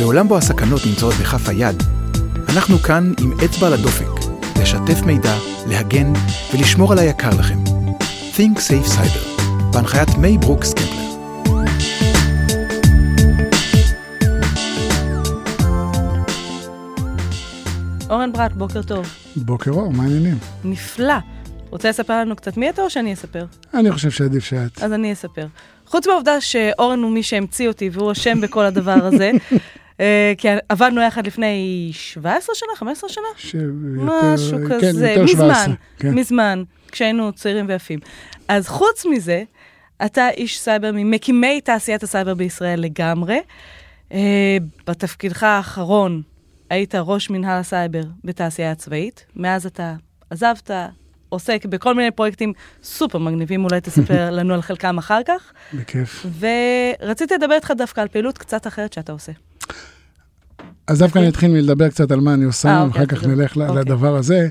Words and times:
בעולם 0.00 0.28
בו 0.28 0.36
הסכנות 0.36 0.86
נמצאות 0.86 1.14
בכף 1.14 1.48
היד, 1.48 1.82
אנחנו 2.48 2.78
כאן 2.78 3.12
עם 3.20 3.32
אצבע 3.44 3.70
לדופק, 3.70 4.30
לשתף 4.60 5.02
מידע, 5.06 5.34
להגן 5.66 6.12
ולשמור 6.54 6.92
על 6.92 6.98
היקר 6.98 7.30
לכם. 7.38 7.58
Think 8.36 8.58
Safe 8.58 8.88
Cyber, 8.88 9.42
בהנחיית 9.72 10.08
מי 10.18 10.38
ברוקס 10.38 10.72
קפלר. 10.74 11.04
אורן 18.10 18.32
ברט, 18.32 18.52
בוקר 18.52 18.82
טוב. 18.82 19.06
בוקר 19.36 19.70
אור, 19.70 19.92
מה 19.92 20.02
העניינים? 20.02 20.38
נפלא. 20.64 21.14
רוצה 21.74 21.88
לספר 21.88 22.20
לנו 22.20 22.36
קצת 22.36 22.56
מי 22.56 22.70
אתה 22.70 22.82
או 22.82 22.90
שאני 22.90 23.12
אספר? 23.12 23.44
אני 23.74 23.92
חושב 23.92 24.10
שעדיף 24.10 24.44
שאת. 24.44 24.82
אז 24.82 24.92
אני 24.92 25.12
אספר. 25.12 25.46
חוץ 25.86 26.06
מהעובדה 26.06 26.40
שאורן 26.40 27.02
הוא 27.02 27.10
מי 27.10 27.22
שהמציא 27.22 27.68
אותי 27.68 27.90
והוא 27.92 28.12
אשם 28.12 28.40
בכל 28.40 28.64
הדבר 28.64 28.92
הזה, 28.92 29.30
אה, 30.00 30.32
כי 30.38 30.48
עבדנו 30.68 31.02
יחד 31.02 31.26
לפני 31.26 31.88
17 31.92 32.54
שנה, 32.54 32.68
15 32.76 33.10
שנה? 33.10 33.22
שיותר, 33.36 33.66
משהו 34.02 34.58
כן, 34.68 34.80
כזה, 34.80 35.10
יותר 35.10 35.26
17, 35.26 35.50
מזמן, 35.50 35.74
כן. 35.98 36.14
מזמן, 36.14 36.62
כשהיינו 36.92 37.32
צעירים 37.32 37.66
ויפים. 37.68 37.98
אז 38.48 38.68
חוץ 38.68 39.06
מזה, 39.06 39.42
אתה 40.04 40.30
איש 40.30 40.58
סייבר 40.58 40.90
ממקימי 40.92 41.60
תעשיית 41.60 42.02
הסייבר 42.02 42.34
בישראל 42.34 42.80
לגמרי. 42.80 43.40
אה, 44.12 44.56
בתפקידך 44.86 45.42
האחרון 45.42 46.22
היית 46.70 46.94
ראש 46.94 47.30
מנהל 47.30 47.60
הסייבר 47.60 48.02
בתעשייה 48.24 48.70
הצבאית. 48.70 49.24
מאז 49.36 49.66
אתה 49.66 49.94
עזבת, 50.30 50.70
עוסק 51.34 51.66
בכל 51.66 51.94
מיני 51.94 52.10
פרויקטים 52.10 52.52
סופר 52.82 53.18
מגניבים, 53.18 53.64
אולי 53.64 53.80
תספר 53.80 54.30
לנו 54.36 54.54
על 54.54 54.62
חלקם 54.62 54.98
אחר 54.98 55.20
כך. 55.26 55.52
בכיף. 55.74 56.26
ורציתי 56.40 57.34
לדבר 57.34 57.54
איתך 57.54 57.72
דווקא 57.78 58.00
על 58.00 58.08
פעילות 58.08 58.38
קצת 58.38 58.66
אחרת 58.66 58.92
שאתה 58.92 59.12
עושה. 59.12 59.32
אז 60.86 60.98
דווקא 60.98 61.18
אני 61.18 61.28
אתחיל 61.28 61.50
מלדבר 61.50 61.88
קצת 61.88 62.10
על 62.10 62.20
מה 62.20 62.34
אני 62.34 62.44
עושה, 62.44 62.68
אה, 62.68 62.82
אוקיי, 62.82 63.02
ואחר 63.02 63.06
כך 63.06 63.22
תדבר. 63.22 63.34
נלך 63.34 63.56
אוקיי. 63.56 63.80
לדבר 63.80 64.16
הזה. 64.16 64.48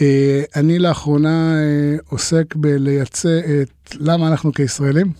אה, 0.00 0.42
אני 0.56 0.78
לאחרונה 0.78 1.54
אה, 1.54 1.96
עוסק 2.08 2.54
בלייצא 2.54 3.40
את 3.62 3.94
למה 4.00 4.28
אנחנו 4.28 4.52
כישראלים 4.52 5.12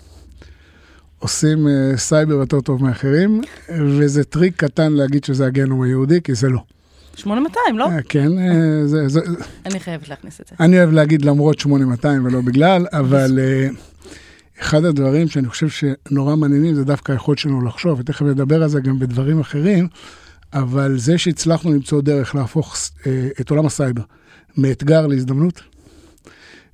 עושים 1.19 1.69
אה, 1.69 1.97
סייבר 1.97 2.35
יותר 2.35 2.61
טוב 2.61 2.83
מאחרים, 2.83 3.41
וזה 3.79 4.25
טריק 4.25 4.57
קטן 4.57 4.93
להגיד 4.93 5.25
שזה 5.25 5.47
הגנום 5.47 5.83
היהודי, 5.83 6.23
כי 6.23 6.35
זה 6.35 6.49
לא. 6.49 6.61
8200, 7.17 7.79
לא? 7.79 7.91
אה, 7.91 8.03
כן, 8.09 8.39
אה, 8.39 8.87
זה- 8.87 9.09
זה- 9.09 9.21
אני 9.67 9.81
חייבת 9.81 10.09
להכניס 10.09 10.41
את 10.41 10.47
זה. 10.47 10.55
אני 10.61 10.79
אוהב 10.79 10.93
להגיד 10.93 11.25
למרות 11.25 11.59
8200 11.59 12.25
ולא 12.25 12.41
בגלל, 12.41 12.87
אבל 12.93 13.39
אה, 13.39 13.69
אחד 14.61 14.85
הדברים 14.85 15.29
שאני 15.29 15.49
חושב 15.49 15.69
שנורא 15.69 16.37
מעניינים 16.37 16.75
זה 16.75 16.85
דווקא 16.85 17.13
היכולת 17.13 17.39
שלנו 17.39 17.65
לחשוב, 17.67 18.01
ותכף 18.01 18.23
נדבר 18.23 18.63
על 18.63 18.69
זה 18.69 18.81
גם 18.81 18.99
בדברים 18.99 19.41
אחרים, 19.41 19.89
אבל 20.53 20.99
זה 20.99 21.19
שהצלחנו 21.19 21.73
למצוא 21.73 22.03
דרך 22.03 22.35
להפוך 22.35 22.77
את 23.41 23.51
עולם 23.51 23.67
הסייבר 23.67 24.03
מאתגר 24.57 25.07
להזדמנות, 25.07 25.61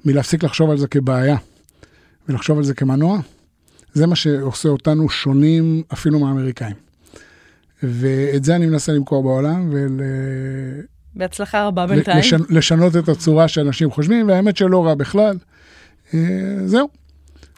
מלהפסיק 0.04 0.44
לחשוב 0.44 0.70
על 0.70 0.78
זה 0.78 0.86
כבעיה 0.86 1.36
ולחשוב 2.28 2.58
על 2.58 2.64
זה 2.64 2.74
כמנוע, 2.74 3.18
זה 3.94 4.06
מה 4.06 4.16
שעושה 4.16 4.68
אותנו 4.68 5.08
שונים 5.08 5.82
אפילו 5.92 6.18
מהאמריקאים. 6.20 6.74
ואת 7.82 8.44
זה 8.44 8.56
אני 8.56 8.66
מנסה 8.66 8.92
למכור 8.92 9.22
בעולם, 9.22 9.68
ול... 9.72 10.00
בהצלחה 11.14 11.66
רבה 11.66 11.86
בינתיים. 11.86 12.18
לשנ, 12.18 12.40
לשנות 12.50 12.96
את 12.96 13.08
הצורה 13.08 13.48
שאנשים 13.48 13.90
חושבים, 13.90 14.28
והאמת 14.28 14.56
שלא 14.56 14.86
רע 14.86 14.94
בכלל. 14.94 15.36
אה, 16.14 16.18
זהו. 16.66 16.88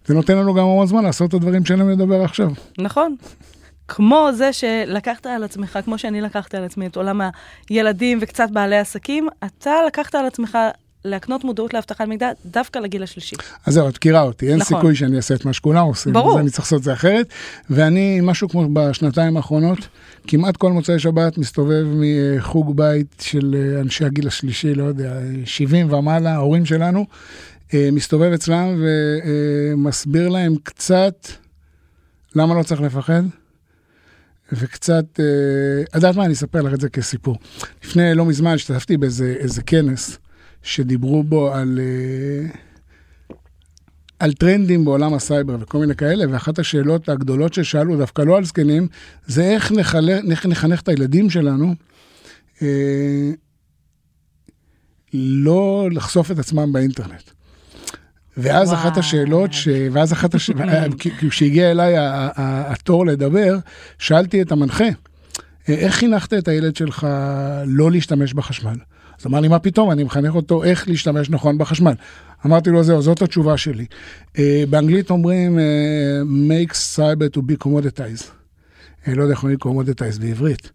זה 0.06 0.14
נותן 0.14 0.36
לנו 0.36 0.54
גם 0.54 0.64
המון 0.64 0.86
זמן 0.86 1.04
לעשות 1.04 1.28
את 1.28 1.34
הדברים 1.34 1.64
שאין 1.64 1.78
לנו 1.78 1.90
לדבר 1.90 2.22
עכשיו. 2.22 2.50
נכון. 2.78 3.16
כמו 3.88 4.28
זה 4.32 4.52
שלקחת 4.52 5.26
על 5.26 5.44
עצמך, 5.44 5.78
כמו 5.84 5.98
שאני 5.98 6.20
לקחתי 6.20 6.56
על 6.56 6.64
עצמי 6.64 6.86
את 6.86 6.96
עולם 6.96 7.20
הילדים 7.70 8.18
וקצת 8.20 8.50
בעלי 8.50 8.78
עסקים, 8.78 9.28
אתה 9.44 9.72
לקחת 9.86 10.14
על 10.14 10.26
עצמך 10.26 10.58
להקנות 11.04 11.44
מודעות 11.44 11.74
לאבטחת 11.74 12.08
מידע 12.08 12.30
דווקא 12.46 12.78
לגיל 12.78 13.02
השלישי. 13.02 13.36
אז 13.66 13.74
זהו, 13.74 13.88
את 13.88 13.96
מכירה 13.96 14.22
אותי, 14.22 14.48
אין 14.48 14.58
נכון. 14.58 14.76
סיכוי 14.76 14.94
שאני 14.94 15.16
אעשה 15.16 15.34
את 15.34 15.44
מה 15.44 15.52
שכולם 15.52 15.86
עושים. 15.86 16.12
ברור. 16.12 16.32
אז 16.32 16.40
אני 16.40 16.50
צריך 16.50 16.64
לעשות 16.64 16.78
את 16.78 16.84
זה 16.84 16.92
אחרת. 16.92 17.28
ואני, 17.70 18.20
משהו 18.22 18.48
כמו 18.48 18.68
בשנתיים 18.72 19.36
האחרונות, 19.36 19.78
כמעט 20.26 20.56
כל 20.56 20.72
מוצאי 20.72 20.98
שבת 20.98 21.38
מסתובב 21.38 21.86
מחוג 21.94 22.76
בית 22.76 23.16
של 23.20 23.56
אה, 23.58 23.80
אנשי 23.80 24.04
הגיל 24.04 24.26
השלישי, 24.26 24.74
לא 24.74 24.84
יודע, 24.84 25.12
70 25.44 25.92
ומעלה, 25.92 26.32
ההורים 26.34 26.66
שלנו, 26.66 27.06
אה, 27.74 27.88
מסתובב 27.92 28.32
אצלם 28.32 28.82
ומסביר 28.82 30.28
להם 30.28 30.54
קצת 30.62 31.28
למה 32.36 32.54
לא 32.54 32.62
צריך 32.62 32.80
לפחד. 32.80 33.22
וקצת, 34.52 35.04
אה, 35.20 35.24
את 35.82 35.94
יודעת 35.94 36.16
מה, 36.16 36.24
אני 36.24 36.32
אספר 36.32 36.62
לך 36.62 36.74
את 36.74 36.80
זה 36.80 36.88
כסיפור. 36.88 37.38
לפני 37.84 38.14
לא 38.14 38.24
מזמן 38.24 38.54
השתתפתי 38.54 38.96
באיזה 38.96 39.34
איזה 39.38 39.62
כנס 39.62 40.18
שדיברו 40.64 41.22
בו 41.22 41.54
על, 41.54 41.80
אה, 41.82 42.48
על 44.18 44.32
טרנדים 44.32 44.84
בעולם 44.84 45.14
הסייבר 45.14 45.56
וכל 45.60 45.78
מיני 45.78 45.94
כאלה, 45.94 46.24
ואחת 46.30 46.58
השאלות 46.58 47.08
הגדולות 47.08 47.54
ששאלו, 47.54 47.96
דווקא 47.96 48.22
לא 48.22 48.36
על 48.36 48.44
זקנים, 48.44 48.88
זה 49.26 49.44
איך, 49.44 49.72
נחלה, 49.72 50.18
איך 50.30 50.46
נחנך 50.46 50.80
את 50.80 50.88
הילדים 50.88 51.30
שלנו 51.30 51.74
אה, 52.62 53.30
לא 55.12 55.88
לחשוף 55.92 56.30
את 56.30 56.38
עצמם 56.38 56.72
באינטרנט. 56.72 57.30
ואז 58.36 58.68
וואו. 58.68 58.80
אחת 58.80 58.96
השאלות, 58.96 59.52
ש... 59.52 59.68
ואז 59.92 60.12
אחת 60.12 60.34
השאלות, 60.34 60.94
כשהגיע 61.30 61.70
אליי 61.70 61.94
התור 61.96 63.06
לדבר, 63.06 63.58
שאלתי 63.98 64.42
את 64.42 64.52
המנחה, 64.52 64.84
איך 65.68 65.94
חינכת 65.94 66.34
את 66.34 66.48
הילד 66.48 66.76
שלך 66.76 67.06
לא 67.66 67.90
להשתמש 67.90 68.34
בחשמל? 68.34 68.76
אז 69.20 69.26
אמר 69.26 69.40
לי, 69.40 69.48
מה 69.48 69.58
פתאום, 69.58 69.90
אני 69.90 70.04
מחנך 70.04 70.34
אותו 70.34 70.64
איך 70.64 70.88
להשתמש 70.88 71.30
נכון 71.30 71.58
בחשמל. 71.58 71.94
אמרתי 72.46 72.70
לו, 72.70 72.82
זהו, 72.82 73.02
זאת 73.02 73.22
התשובה 73.22 73.56
שלי. 73.56 73.86
Uh, 74.36 74.38
באנגלית 74.70 75.10
אומרים, 75.10 75.58
uh, 75.58 75.60
make 76.50 76.72
cyber 76.72 77.36
to 77.36 77.40
be 77.40 77.64
commoditized. 77.64 78.24
Uh, 79.04 79.10
לא 79.10 79.22
יודע 79.22 79.34
איך 79.34 79.42
אומרים 79.42 79.58
commoditized 79.64 80.20
בעברית. 80.20 80.70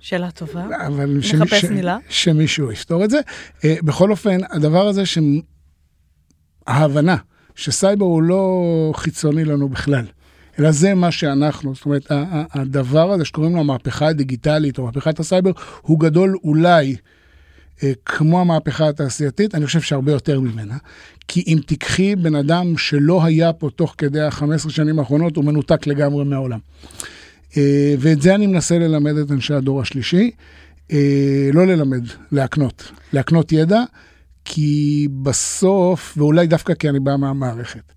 שאלה 0.00 0.30
טובה. 0.30 0.66
אבל 0.86 1.18
נחפש 1.18 1.64
מילה. 1.64 1.98
שמישהו 2.08 2.72
יפתור 2.72 3.04
את 3.04 3.10
זה. 3.10 3.20
Uh, 3.58 3.64
בכל 3.82 4.10
אופן, 4.10 4.38
הדבר 4.50 4.86
הזה, 4.86 5.06
ש... 5.06 5.18
ההבנה 6.66 7.16
שסייבר 7.54 8.04
הוא 8.04 8.22
לא 8.22 8.92
חיצוני 8.96 9.44
לנו 9.44 9.68
בכלל, 9.68 10.04
אלא 10.58 10.70
זה 10.70 10.94
מה 10.94 11.10
שאנחנו, 11.10 11.74
זאת 11.74 11.84
אומרת, 11.84 12.06
הדבר 12.52 13.12
הזה 13.12 13.24
שקוראים 13.24 13.54
לו 13.54 13.60
המהפכה 13.60 14.08
הדיגיטלית 14.08 14.78
או 14.78 14.84
מהפכת 14.84 15.20
הסייבר, 15.20 15.50
הוא 15.82 16.00
גדול 16.00 16.36
אולי 16.44 16.96
אה, 17.82 17.92
כמו 18.04 18.40
המהפכה 18.40 18.88
התעשייתית, 18.88 19.54
אני 19.54 19.66
חושב 19.66 19.80
שהרבה 19.80 20.12
יותר 20.12 20.40
ממנה. 20.40 20.76
כי 21.28 21.44
אם 21.46 21.58
תיקחי 21.66 22.16
בן 22.16 22.34
אדם 22.34 22.78
שלא 22.78 23.24
היה 23.24 23.52
פה 23.52 23.70
תוך 23.76 23.94
כדי 23.98 24.20
ה-15 24.20 24.70
שנים 24.70 24.98
האחרונות, 24.98 25.36
הוא 25.36 25.44
מנותק 25.44 25.86
לגמרי 25.86 26.24
מהעולם. 26.24 26.58
אה, 27.56 27.94
ואת 27.98 28.22
זה 28.22 28.34
אני 28.34 28.46
מנסה 28.46 28.78
ללמד 28.78 29.16
את 29.16 29.30
אנשי 29.30 29.54
הדור 29.54 29.80
השלישי. 29.80 30.30
אה, 30.92 31.50
לא 31.52 31.66
ללמד, 31.66 32.04
להקנות. 32.32 32.92
להקנות 33.12 33.52
ידע, 33.52 33.82
כי 34.44 35.08
בסוף, 35.22 36.14
ואולי 36.16 36.46
דווקא 36.46 36.74
כי 36.74 36.88
אני 36.88 37.00
בא 37.00 37.16
מהמערכת, 37.16 37.92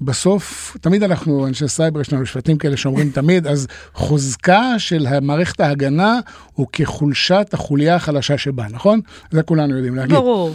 בסוף, 0.00 0.76
תמיד 0.80 1.02
אנחנו, 1.02 1.46
אנשי 1.46 1.68
סייבר, 1.68 2.00
יש 2.00 2.12
לנו 2.12 2.26
שבטים 2.26 2.58
כאלה 2.58 2.76
שאומרים 2.76 3.10
תמיד, 3.10 3.46
אז 3.46 3.66
חוזקה 3.94 4.78
של 4.78 5.20
מערכת 5.20 5.60
ההגנה 5.60 6.18
הוא 6.52 6.66
כחולשת 6.72 7.48
החוליה 7.52 7.94
החלשה 7.94 8.38
שבה, 8.38 8.66
נכון? 8.70 9.00
זה 9.30 9.42
כולנו 9.42 9.74
יודעים 9.76 9.94
להגיד. 9.94 10.14
ברור. 10.14 10.54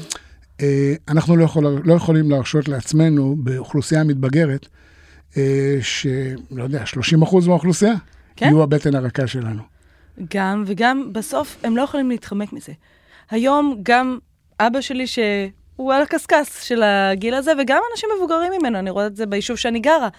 אה, 0.62 0.94
אנחנו 1.10 1.36
לא, 1.36 1.44
יכול, 1.44 1.82
לא 1.86 1.94
יכולים 1.94 2.32
להרשות 2.32 2.68
לעצמנו 2.68 3.36
באוכלוסייה 3.40 4.04
מתבגרת, 4.04 4.68
אה, 5.38 5.78
שלא 5.82 6.64
יודע, 6.64 6.86
30 6.86 7.22
אחוז 7.22 7.48
מהאוכלוסייה, 7.48 7.94
כן. 8.36 8.46
יהיו 8.46 8.64
הבטן 8.64 8.96
הרכה 8.96 9.28
שלנו. 9.28 9.62
גם, 10.34 10.64
וגם 10.68 11.10
בסוף 11.12 11.58
הם 11.64 11.78
לא 11.78 11.82
יכולים 11.82 12.10
להתחמק 12.10 12.54
מזה. 12.54 12.74
היום 13.32 13.80
גם 13.84 14.18
אבא 14.60 14.82
שלי, 14.82 15.08
שהוא 15.76 15.94
על 15.94 16.02
הקשקש 16.02 16.48
של 16.62 16.84
הגיל 16.84 17.34
הזה, 17.34 17.52
וגם 17.60 17.82
אנשים 17.92 18.10
מבוגרים 18.18 18.52
ממנו, 18.60 18.80
אני 18.80 18.90
רואה 18.90 19.08
את 19.08 19.16
זה 19.16 19.26
ביישוב 19.26 19.58
שאני 19.58 19.80
גרה, 19.80 20.10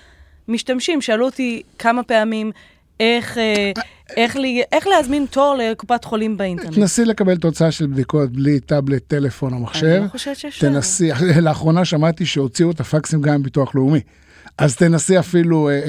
משתמשים, 0.49 1.01
שאלו 1.01 1.25
אותי 1.25 1.63
כמה 1.79 2.03
פעמים 2.03 2.53
איך, 3.01 3.39
אה, 3.39 3.73
איך, 4.17 4.37
לי, 4.37 4.63
איך 4.73 4.87
להזמין 4.87 5.27
תור 5.31 5.55
לקופת 5.59 6.05
חולים 6.05 6.37
באינטרנט. 6.37 6.75
תנסי 6.75 7.05
לקבל 7.05 7.37
תוצאה 7.37 7.71
של 7.71 7.87
בדיקות 7.87 8.31
בלי 8.31 8.61
טאבלט, 8.61 9.03
טלפון 9.07 9.53
או 9.53 9.59
מחשב. 9.59 9.87
אני 9.87 10.05
לא 10.05 10.09
חושבת 10.09 10.37
שאפשר. 10.37 10.69
תנסי, 10.69 11.11
לאחרונה 11.43 11.85
שמעתי 11.85 12.27
שהוציאו 12.27 12.71
את 12.71 12.81
הפקסים 12.81 13.23
גם 13.23 13.41
מביטוח 13.41 13.75
לאומי. 13.75 14.01
אז 14.59 14.77
תנסי 14.77 15.19
אפילו 15.19 15.69
אה, 15.69 15.75
אה, 15.75 15.81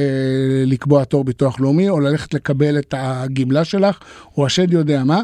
לקבוע 0.65 1.03
תור 1.03 1.23
ביטוח 1.23 1.59
לאומי, 1.59 1.89
או 1.89 1.99
ללכת 1.99 2.33
לקבל 2.33 2.79
את 2.79 2.93
הגמלה 2.97 3.63
שלך, 3.63 3.99
או 4.37 4.45
השד 4.45 4.73
יודע 4.73 5.03
מה. 5.03 5.21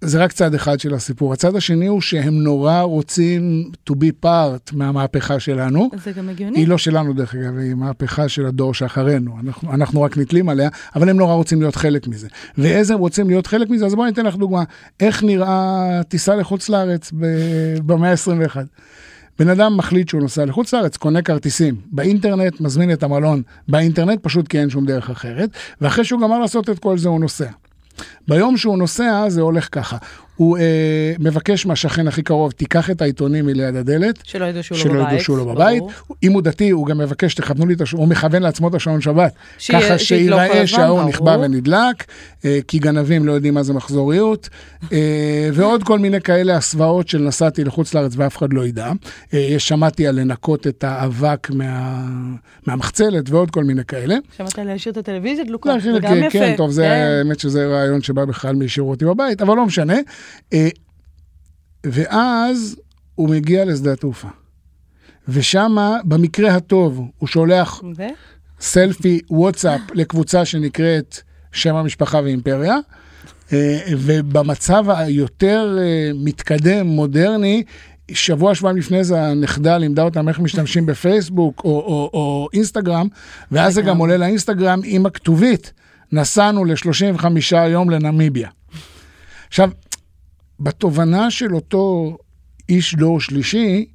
זה 0.00 0.24
רק 0.24 0.32
צד 0.32 0.54
אחד 0.54 0.80
של 0.80 0.94
הסיפור. 0.94 1.32
הצד 1.32 1.56
השני 1.56 1.86
הוא 1.86 2.00
שהם 2.00 2.34
נורא 2.42 2.80
רוצים 2.80 3.70
to 3.90 3.92
be 3.92 4.24
part 4.24 4.72
מהמהפכה 4.76 5.40
שלנו. 5.40 5.90
זה 6.04 6.12
גם 6.12 6.28
הגיוני. 6.28 6.58
היא 6.58 6.68
לא 6.68 6.78
שלנו 6.78 7.12
דרך 7.12 7.34
אגב, 7.34 7.58
היא 7.58 7.74
מהפכה 7.74 8.28
של 8.28 8.46
הדור 8.46 8.74
שאחרינו. 8.74 9.36
אנחנו, 9.40 9.74
אנחנו 9.74 10.02
רק 10.02 10.18
נתלים 10.18 10.48
עליה, 10.48 10.68
אבל 10.96 11.08
הם 11.08 11.16
נורא 11.16 11.34
רוצים 11.34 11.60
להיות 11.60 11.76
חלק 11.76 12.08
מזה. 12.08 12.28
ואיזה 12.58 12.94
הם 12.94 13.00
רוצים 13.00 13.28
להיות 13.28 13.46
חלק 13.46 13.70
מזה? 13.70 13.86
אז 13.86 13.94
בואי 13.94 14.08
ניתן 14.08 14.26
לך 14.26 14.36
דוגמה. 14.36 14.62
איך 15.00 15.22
נראה 15.22 16.00
טיסה 16.08 16.36
לחוץ 16.36 16.68
לארץ 16.68 17.12
במאה 17.86 18.10
ה-21? 18.10 18.56
בן 19.38 19.48
אדם 19.48 19.76
מחליט 19.76 20.08
שהוא 20.08 20.20
נוסע 20.20 20.44
לחוץ 20.44 20.74
לארץ, 20.74 20.96
קונה 20.96 21.22
כרטיסים 21.22 21.76
באינטרנט, 21.92 22.60
מזמין 22.60 22.92
את 22.92 23.02
המלון 23.02 23.42
באינטרנט, 23.68 24.22
פשוט 24.22 24.48
כי 24.48 24.60
אין 24.60 24.70
שום 24.70 24.86
דרך 24.86 25.10
אחרת, 25.10 25.50
ואחרי 25.80 26.04
שהוא 26.04 26.20
גמר 26.20 26.38
לעשות 26.38 26.70
את 26.70 26.78
כל 26.78 26.98
זה 26.98 27.08
הוא 27.08 27.20
נוסע. 27.20 27.50
ביום 28.28 28.56
שהוא 28.56 28.78
נוסע 28.78 29.28
זה 29.28 29.40
הולך 29.40 29.68
ככה, 29.72 29.96
הוא 30.36 30.58
אה, 30.58 30.62
מבקש 31.18 31.66
מהשכן 31.66 32.08
הכי 32.08 32.22
קרוב, 32.22 32.50
תיקח 32.52 32.90
את 32.90 33.02
העיתונים 33.02 33.46
מליד 33.46 33.76
הדלת. 33.76 34.18
שלא 34.24 34.44
ידעו 34.44 34.62
שהוא 34.62 34.78
שלא 34.78 34.94
לא 34.94 34.98
ידעו 34.98 35.08
בבית. 35.10 35.20
שהוא 35.24 35.38
לא 35.38 35.44
בבית. 35.44 35.78
ברור. 35.78 35.92
אם 36.22 36.32
הוא 36.32 36.42
דתי, 36.42 36.70
הוא 36.70 36.86
גם 36.86 36.98
מבקש, 36.98 37.34
תכוונו 37.34 37.66
לי 37.66 37.74
את 37.74 37.80
השעון, 37.80 38.00
הוא 38.02 38.08
מכוון 38.08 38.42
לעצמו 38.42 38.68
את 38.68 38.74
השעון 38.74 39.00
שבת. 39.00 39.32
שיהיה- 39.58 39.80
ככה 39.80 39.88
כל 39.92 39.98
שיראה 39.98 40.66
שהאור. 40.66 41.04
נכבה 41.08 41.36
ונדלק, 41.40 42.04
אה, 42.44 42.58
כי 42.68 42.78
גנבים 42.78 43.26
לא 43.26 43.32
יודעים 43.32 43.54
מה 43.54 43.62
זה 43.62 43.72
מחזוריות, 43.72 44.48
אה, 44.92 44.98
ועוד 45.52 45.82
כל 45.82 45.98
מיני 45.98 46.20
כאלה 46.20 46.56
הסוואות 46.56 47.08
של 47.08 47.18
נסעתי 47.18 47.64
לחוץ 47.64 47.94
לארץ 47.94 48.12
ואף 48.16 48.36
אחד 48.36 48.52
לא 48.52 48.66
ידע. 48.66 48.92
אה, 49.34 49.54
שמעתי 49.58 50.06
על 50.06 50.20
לנקות 50.20 50.66
את 50.66 50.84
האבק 50.84 51.48
מה- 51.50 52.06
מהמחצלת 52.66 53.30
ועוד 53.30 53.50
כל 53.50 53.64
מיני 53.64 53.84
כאלה. 53.84 54.14
שמעת 54.36 54.58
להשאיר 54.58 54.92
את 54.92 54.98
הטלוויזיה 54.98 55.44
דלוקה, 55.44 55.74
לא, 55.74 55.80
זה 55.80 55.90
גם 56.00 56.00
כן, 56.14 56.16
יפה. 56.26 56.30
כן, 56.38 56.54
טוב, 56.56 56.70
זה 56.70 56.82
כן. 56.82 56.88
האמת 56.90 57.40
שזה 57.40 57.66
רעיון 57.66 58.02
שבא 58.02 58.24
בכלל 58.24 58.54
מהשאירו 58.56 58.90
אותי 58.90 59.04
בבית, 59.04 59.42
אבל 59.42 59.56
לא 59.56 59.66
משנה. 59.66 59.94
אה, 60.52 60.68
ואז 61.84 62.76
הוא 63.14 63.30
מגיע 63.30 63.64
לשדה 63.64 63.92
התעופה. 63.92 64.28
ושמה, 65.28 65.96
במקרה 66.04 66.54
הטוב, 66.54 67.00
הוא 67.18 67.28
שולח 67.28 67.82
ו? 67.96 68.02
סלפי 68.60 69.20
וואטסאפ 69.30 69.80
לקבוצה 69.94 70.44
שנקראת 70.44 71.20
שם 71.52 71.74
המשפחה 71.74 72.20
ואימפריה, 72.24 72.76
אה, 73.52 73.78
ובמצב 73.90 74.84
היותר 74.90 75.78
אה, 75.80 76.10
מתקדם, 76.14 76.86
מודרני, 76.86 77.62
שבוע, 78.12 78.54
שבועיים 78.54 78.78
לפני 78.78 79.04
זה 79.04 79.22
הנכדה 79.22 79.78
לימדה 79.78 80.02
אותם 80.02 80.28
איך 80.28 80.38
משתמשים 80.40 80.86
בפייסבוק 80.86 81.62
או, 81.64 81.70
או, 81.70 82.10
או 82.12 82.48
אינסטגרם, 82.52 83.08
ואז 83.52 83.74
זה 83.74 83.82
גם 83.82 83.98
עולה 83.98 84.16
לאינסטגרם 84.16 84.80
עם 84.84 85.06
הכתובית, 85.06 85.72
נסענו 86.12 86.64
ל-35 86.64 87.56
יום 87.68 87.90
לנמיביה. 87.90 88.48
עכשיו, 89.48 89.70
בתובנה 90.60 91.30
של 91.30 91.54
אותו 91.54 92.16
איש 92.68 92.94
דור 92.94 93.20
שלישי, 93.20 93.86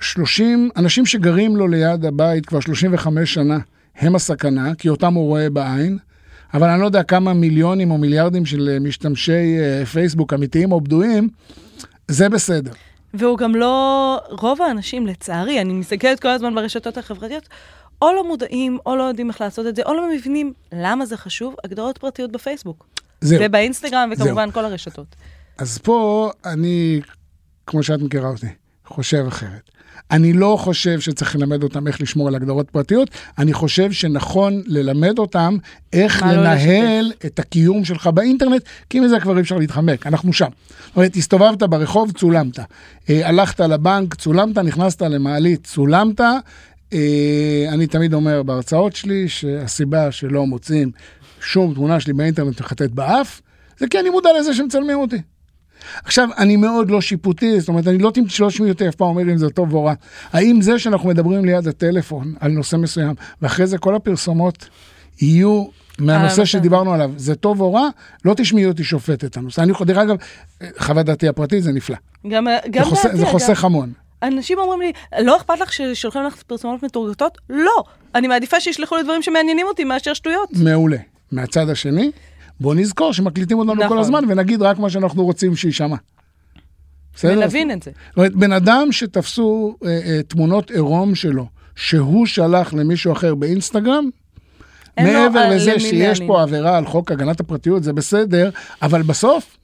30, 0.00 0.70
אנשים 0.76 1.06
שגרים 1.06 1.56
לו 1.56 1.68
ליד 1.68 2.04
הבית 2.04 2.46
כבר 2.46 2.60
35 2.60 3.34
שנה, 3.34 3.58
הם 3.96 4.14
הסכנה, 4.14 4.74
כי 4.74 4.88
אותם 4.88 5.14
הוא 5.14 5.26
רואה 5.26 5.50
בעין, 5.50 5.98
אבל 6.54 6.68
אני 6.68 6.80
לא 6.80 6.86
יודע 6.86 7.02
כמה 7.02 7.34
מיליונים 7.34 7.90
או 7.90 7.98
מיליארדים 7.98 8.46
של 8.46 8.68
אה, 8.68 8.80
משתמשי 8.80 9.58
אה, 9.58 9.86
פייסבוק 9.86 10.32
אמיתיים 10.32 10.72
או 10.72 10.80
בדויים, 10.80 11.28
זה 12.08 12.28
בסדר. 12.28 12.72
והוא 13.14 13.38
גם 13.38 13.54
לא, 13.54 14.18
רוב 14.30 14.62
האנשים, 14.62 15.06
לצערי, 15.06 15.60
אני 15.60 15.72
מסתכלת 15.72 16.20
כל 16.20 16.28
הזמן 16.28 16.54
ברשתות 16.54 16.98
החברתיות, 16.98 17.48
או 18.02 18.12
לא 18.12 18.28
מודעים, 18.28 18.78
או 18.86 18.96
לא 18.96 19.02
יודעים 19.02 19.28
איך 19.28 19.40
לעשות 19.40 19.66
את 19.66 19.76
זה, 19.76 19.82
או 19.82 19.94
לא 19.94 20.10
מבינים 20.14 20.52
למה 20.72 21.06
זה 21.06 21.16
חשוב, 21.16 21.54
הגדרות 21.64 21.98
פרטיות 21.98 22.32
בפייסבוק. 22.32 22.86
זהו. 23.24 23.38
ובאינסטגרם, 23.42 24.10
וכמובן 24.12 24.44
זהו. 24.44 24.52
כל 24.52 24.64
הרשתות. 24.64 25.16
אז 25.58 25.78
פה 25.78 26.30
אני, 26.44 27.00
כמו 27.66 27.82
שאת 27.82 28.00
מכירה 28.00 28.28
אותי, 28.28 28.46
חושב 28.86 29.24
אחרת. 29.28 29.70
אני 30.10 30.32
לא 30.32 30.56
חושב 30.60 31.00
שצריך 31.00 31.36
ללמד 31.36 31.62
אותם 31.62 31.86
איך 31.86 32.00
לשמור 32.00 32.28
על 32.28 32.34
הגדרות 32.34 32.70
פרטיות, 32.70 33.10
אני 33.38 33.52
חושב 33.52 33.92
שנכון 33.92 34.62
ללמד 34.66 35.18
אותם 35.18 35.56
איך 35.92 36.22
לא 36.22 36.32
לנהל 36.32 37.12
את 37.26 37.38
הקיום 37.38 37.84
שלך 37.84 38.06
באינטרנט, 38.06 38.62
כי 38.90 39.00
מזה 39.00 39.20
כבר 39.20 39.36
אי 39.36 39.40
אפשר 39.40 39.56
להתחמק, 39.56 40.06
אנחנו 40.06 40.32
שם. 40.32 40.48
זאת 40.86 40.96
אומרת, 40.96 41.16
הסתובבת 41.16 41.62
ברחוב, 41.62 42.12
צולמת. 42.12 42.58
אה, 43.10 43.28
הלכת 43.28 43.60
לבנק, 43.60 44.14
צולמת, 44.14 44.58
נכנסת 44.58 45.02
למעלית, 45.02 45.64
צולמת. 45.64 46.20
אה, 46.92 47.66
אני 47.68 47.86
תמיד 47.86 48.14
אומר 48.14 48.42
בהרצאות 48.42 48.96
שלי 48.96 49.28
שהסיבה 49.28 50.12
שלא 50.12 50.46
מוצאים 50.46 50.90
שום 51.44 51.74
תמונה 51.74 52.00
שלי 52.00 52.12
באינטרנט 52.12 52.60
מחטאת 52.60 52.90
באף, 52.90 53.40
זה 53.78 53.86
כי 53.88 54.00
אני 54.00 54.10
מודע 54.10 54.30
לזה 54.38 54.54
שמצלמים 54.54 54.98
אותי. 54.98 55.16
עכשיו, 56.04 56.28
אני 56.38 56.56
מאוד 56.56 56.90
לא 56.90 57.00
שיפוטי, 57.00 57.60
זאת 57.60 57.68
אומרת, 57.68 57.86
אני 57.86 57.98
לא 57.98 58.12
שמי 58.50 58.70
אותי 58.70 58.88
אף 58.88 58.94
פעם 58.94 59.08
אומר 59.08 59.22
אם 59.22 59.36
זה 59.36 59.50
טוב 59.50 59.74
או 59.74 59.84
רע. 59.84 59.94
האם 60.32 60.62
זה 60.62 60.78
שאנחנו 60.78 61.08
מדברים 61.08 61.44
ליד 61.44 61.68
הטלפון 61.68 62.34
על 62.40 62.50
נושא 62.50 62.76
מסוים, 62.76 63.14
ואחרי 63.42 63.66
זה 63.66 63.78
כל 63.78 63.94
הפרסומות 63.94 64.68
יהיו 65.20 65.64
מהנושא 65.98 66.24
הנושא. 66.24 66.44
שדיברנו 66.44 66.94
עליו, 66.94 67.10
זה 67.16 67.34
טוב 67.34 67.60
או 67.60 67.74
רע, 67.74 67.88
לא 68.24 68.34
תשמעי 68.36 68.66
אותי 68.66 68.84
שופט 68.84 69.24
את 69.24 69.36
הנושא. 69.36 69.62
אני, 69.62 69.72
דרך 69.86 69.98
אגב, 69.98 70.16
חוות 70.78 71.06
דעתי 71.06 71.28
הפרטית 71.28 71.62
זה 71.62 71.72
נפלא. 71.72 71.96
גם, 72.28 72.46
זה, 72.46 72.68
גם 72.70 72.84
חוסך, 72.84 73.04
דעתי, 73.04 73.18
זה. 73.18 73.26
חוסך 73.26 73.64
המון. 73.64 73.92
אנשים 74.22 74.58
אומרים 74.58 74.80
לי, 74.80 74.92
לא 75.20 75.36
אכפת 75.36 75.60
לך 75.60 75.72
ששולחים 75.72 76.22
לך 76.22 76.42
פרסומות 76.42 76.82
מתורגתות? 76.82 77.38
לא. 77.50 77.84
אני 78.14 78.28
מעדיפה 78.28 78.60
שישלחו 78.60 78.96
לי 78.96 79.02
דברים 79.02 79.22
שמעניינים 79.22 79.66
אותי 79.66 79.84
מאשר 79.84 80.14
שטויות. 80.14 80.48
מעולה. 80.52 80.96
מהצד 81.34 81.68
השני, 81.68 82.10
בוא 82.60 82.74
נזכור 82.74 83.12
שמקליטים 83.12 83.58
אותנו 83.58 83.74
נכון. 83.74 83.88
כל 83.88 83.98
הזמן 83.98 84.24
ונגיד 84.28 84.62
רק 84.62 84.78
מה 84.78 84.90
שאנחנו 84.90 85.24
רוצים 85.24 85.56
שיישמע. 85.56 85.96
בסדר? 87.14 87.38
ונבין 87.38 87.70
את 87.70 87.82
זה. 87.82 87.90
זאת 88.08 88.16
אומרת, 88.16 88.34
בן 88.34 88.52
אדם 88.52 88.92
שתפסו 88.92 89.76
אה, 89.84 89.88
אה, 89.88 90.22
תמונות 90.22 90.70
עירום 90.70 91.14
שלו, 91.14 91.46
שהוא 91.76 92.26
שלח 92.26 92.74
למישהו 92.74 93.12
אחר 93.12 93.34
באינסטגרם, 93.34 94.08
מעבר 95.00 95.38
אה, 95.38 95.50
לזה 95.50 95.80
שיש. 95.80 96.20
פה 96.26 96.42
עבירה 96.42 96.76
על 96.76 96.86
חוק 96.86 97.12
הגנת 97.12 97.40
הפרטיות, 97.40 97.82
זה 97.82 97.92
בסדר, 97.92 98.50
אבל 98.82 99.02
בסוף, 99.02 99.56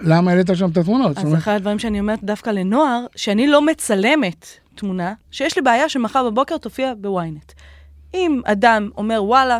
למה 0.00 0.30
העלית 0.30 0.46
שם 0.54 0.70
את 0.70 0.76
התמונות? 0.76 1.18
אז 1.18 1.24
אומרת, 1.24 1.38
אחד 1.38 1.52
הדברים 1.52 1.78
שאני 1.78 2.00
אומרת 2.00 2.24
דווקא 2.24 2.50
לנוער, 2.50 3.06
שאני 3.16 3.46
לא 3.46 3.66
מצלמת 3.66 4.46
תמונה, 4.74 5.14
שיש 5.30 5.56
לי 5.56 5.62
בעיה 5.62 5.88
שמחר 5.88 6.30
בבוקר 6.30 6.56
תופיע 6.58 6.92
בוויינט. 7.00 7.52
אם 8.14 8.40
אדם 8.44 8.90
אומר, 8.96 9.24
וואלה, 9.24 9.58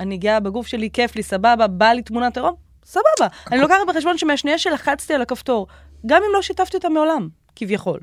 אני 0.00 0.16
גאה 0.16 0.40
בגוף 0.40 0.66
שלי, 0.66 0.90
כיף 0.90 1.16
לי, 1.16 1.22
סבבה, 1.22 1.66
בא 1.66 1.86
לי 1.86 2.02
תמונת 2.02 2.36
עירום, 2.36 2.54
סבבה. 2.84 3.34
אני 3.52 3.60
לוקחת 3.60 3.76
בחשבון 3.88 4.18
שמהשנייה 4.18 4.58
שלחצתי 4.58 5.14
על 5.14 5.22
הכפתור, 5.22 5.66
גם 6.06 6.22
אם 6.26 6.34
לא 6.34 6.42
שיתפתי 6.42 6.76
אותה 6.76 6.88
מעולם, 6.88 7.28
כביכול, 7.56 8.00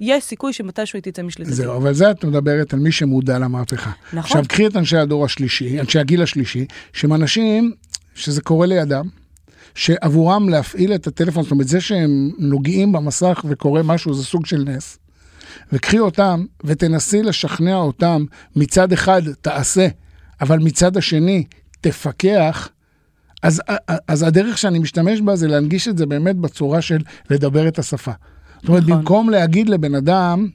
יש 0.00 0.24
סיכוי 0.24 0.52
שמתישהו 0.52 0.96
היא 0.96 1.12
תצא 1.12 1.22
משליטתי. 1.22 1.54
זהו, 1.54 1.76
אבל 1.76 1.94
זה 1.94 2.10
את 2.10 2.24
מדברת 2.24 2.72
על 2.72 2.78
מי 2.78 2.92
שמודע 2.92 3.38
למהפכה. 3.38 3.90
נכון. 4.06 4.18
עכשיו, 4.18 4.42
קחי 4.48 4.66
את 4.66 4.76
אנשי 4.76 4.96
הדור 4.96 5.24
השלישי, 5.24 5.80
אנשי 5.80 5.98
הגיל 5.98 6.22
השלישי, 6.22 6.66
שהם 6.92 7.12
אנשים 7.12 7.72
שזה 8.14 8.40
קורה 8.40 8.66
לידם, 8.66 9.08
שעבורם 9.74 10.48
להפעיל 10.48 10.94
את 10.94 11.06
הטלפון, 11.06 11.42
זאת 11.42 11.52
אומרת, 11.52 11.68
זה 11.68 11.80
שהם 11.80 12.30
נוגעים 12.38 12.92
במסך 12.92 13.44
וקורה 13.48 13.82
משהו, 13.82 14.14
זה 14.14 14.24
סוג 14.24 14.46
של 14.46 14.64
נס. 14.66 14.98
וקחי 15.72 15.98
אותם 15.98 16.44
ותנסי 16.64 17.22
לשכנע 17.22 17.76
אותם, 17.76 18.24
מצד 18.56 18.92
אחד 18.92 19.22
תעשה, 19.40 19.88
אבל 20.40 20.58
מצד 20.58 20.96
השני 20.96 21.44
תפקח, 21.80 22.68
אז, 23.42 23.62
אז 24.08 24.22
הדרך 24.22 24.58
שאני 24.58 24.78
משתמש 24.78 25.20
בה 25.20 25.36
זה 25.36 25.48
להנגיש 25.48 25.88
את 25.88 25.98
זה 25.98 26.06
באמת 26.06 26.36
בצורה 26.36 26.82
של 26.82 26.98
לדבר 27.30 27.68
את 27.68 27.78
השפה. 27.78 28.12
זאת 28.60 28.68
אומרת, 28.68 28.82
נכון. 28.82 28.98
במקום 28.98 29.30
להגיד 29.30 29.68
לבן 29.68 29.94
אדם, 29.94 30.48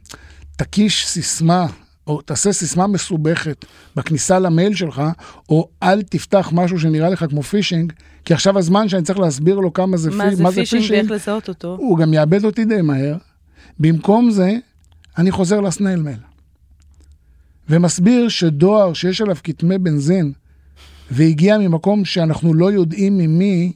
תקיש 0.55 1.07
סיסמה, 1.07 1.67
או 2.07 2.21
תעשה 2.21 2.53
סיסמה 2.53 2.87
מסובכת 2.87 3.65
בכניסה 3.95 4.39
למייל 4.39 4.75
שלך, 4.75 5.01
או 5.49 5.69
אל 5.83 6.01
תפתח 6.01 6.49
משהו 6.53 6.79
שנראה 6.79 7.09
לך 7.09 7.25
כמו 7.29 7.43
פישינג, 7.43 7.93
כי 8.25 8.33
עכשיו 8.33 8.57
הזמן 8.57 8.89
שאני 8.89 9.03
צריך 9.03 9.19
להסביר 9.19 9.59
לו 9.59 9.73
כמה 9.73 9.97
זה, 9.97 10.11
מה 10.11 10.29
פי, 10.29 10.35
זה 10.35 10.45
פישינג 10.51 10.91
ואיך 10.91 11.11
לזהות 11.11 11.49
אותו? 11.49 11.75
הוא 11.79 11.97
גם 11.97 12.13
יאבד 12.13 12.45
אותי 12.45 12.65
די 12.65 12.81
מהר. 12.81 13.15
במקום 13.79 14.31
זה, 14.31 14.51
אני 15.17 15.31
חוזר 15.31 15.61
ל 15.61 15.68
snail 15.68 16.01
mail. 16.01 16.17
ומסביר 17.71 18.29
שדואר 18.29 18.93
שיש 18.93 19.21
עליו 19.21 19.37
כתמי 19.43 19.77
בנזין, 19.77 20.31
והגיע 21.11 21.57
ממקום 21.57 22.05
שאנחנו 22.05 22.53
לא 22.53 22.71
יודעים 22.71 23.17
ממי, 23.17 23.73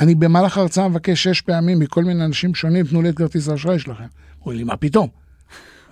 אני 0.00 0.14
במהלך 0.14 0.58
ההרצאה 0.58 0.88
מבקש 0.88 1.22
שש 1.22 1.40
פעמים 1.40 1.78
מכל 1.78 2.04
מיני 2.04 2.24
אנשים 2.24 2.54
שונים, 2.54 2.86
תנו 2.86 3.02
לי 3.02 3.08
את 3.08 3.16
כרטיס 3.16 3.48
האשראי 3.48 3.78
שלכם. 3.78 4.04
אומרים 4.40 4.58
לי, 4.58 4.64
מה 4.64 4.76
פתאום? 4.76 5.08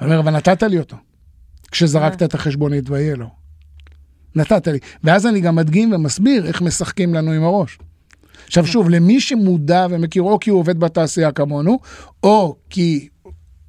אני 0.00 0.06
אומר, 0.06 0.20
אבל 0.20 0.36
נתת 0.36 0.62
לי 0.62 0.78
אותו. 0.78 0.96
כשזרקת 1.70 2.22
את 2.22 2.34
החשבונית 2.34 2.90
ויהיה 2.90 3.16
לו. 3.16 3.30
נתת 4.34 4.68
לי. 4.68 4.78
ואז 5.04 5.26
אני 5.26 5.40
גם 5.40 5.56
מדגים 5.56 5.92
ומסביר 5.92 6.46
איך 6.46 6.62
משחקים 6.62 7.14
לנו 7.14 7.32
עם 7.32 7.42
הראש. 7.42 7.78
עכשיו 8.46 8.66
שוב, 8.66 8.90
למי 8.90 9.20
שמודע 9.20 9.86
ומכיר, 9.90 10.22
או 10.22 10.40
כי 10.40 10.50
הוא 10.50 10.60
עובד 10.60 10.80
בתעשייה 10.80 11.32
כמונו, 11.32 11.78
או 12.22 12.56
כי 12.70 13.08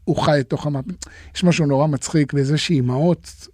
הוא 0.07 0.15
חי 0.17 0.37
לתוך 0.39 0.65
המפה. 0.67 0.91
יש 1.35 1.43
משהו 1.43 1.65
נורא 1.65 1.87
מצחיק 1.87 2.33
בזה 2.33 2.57
שאימהות 2.57 3.47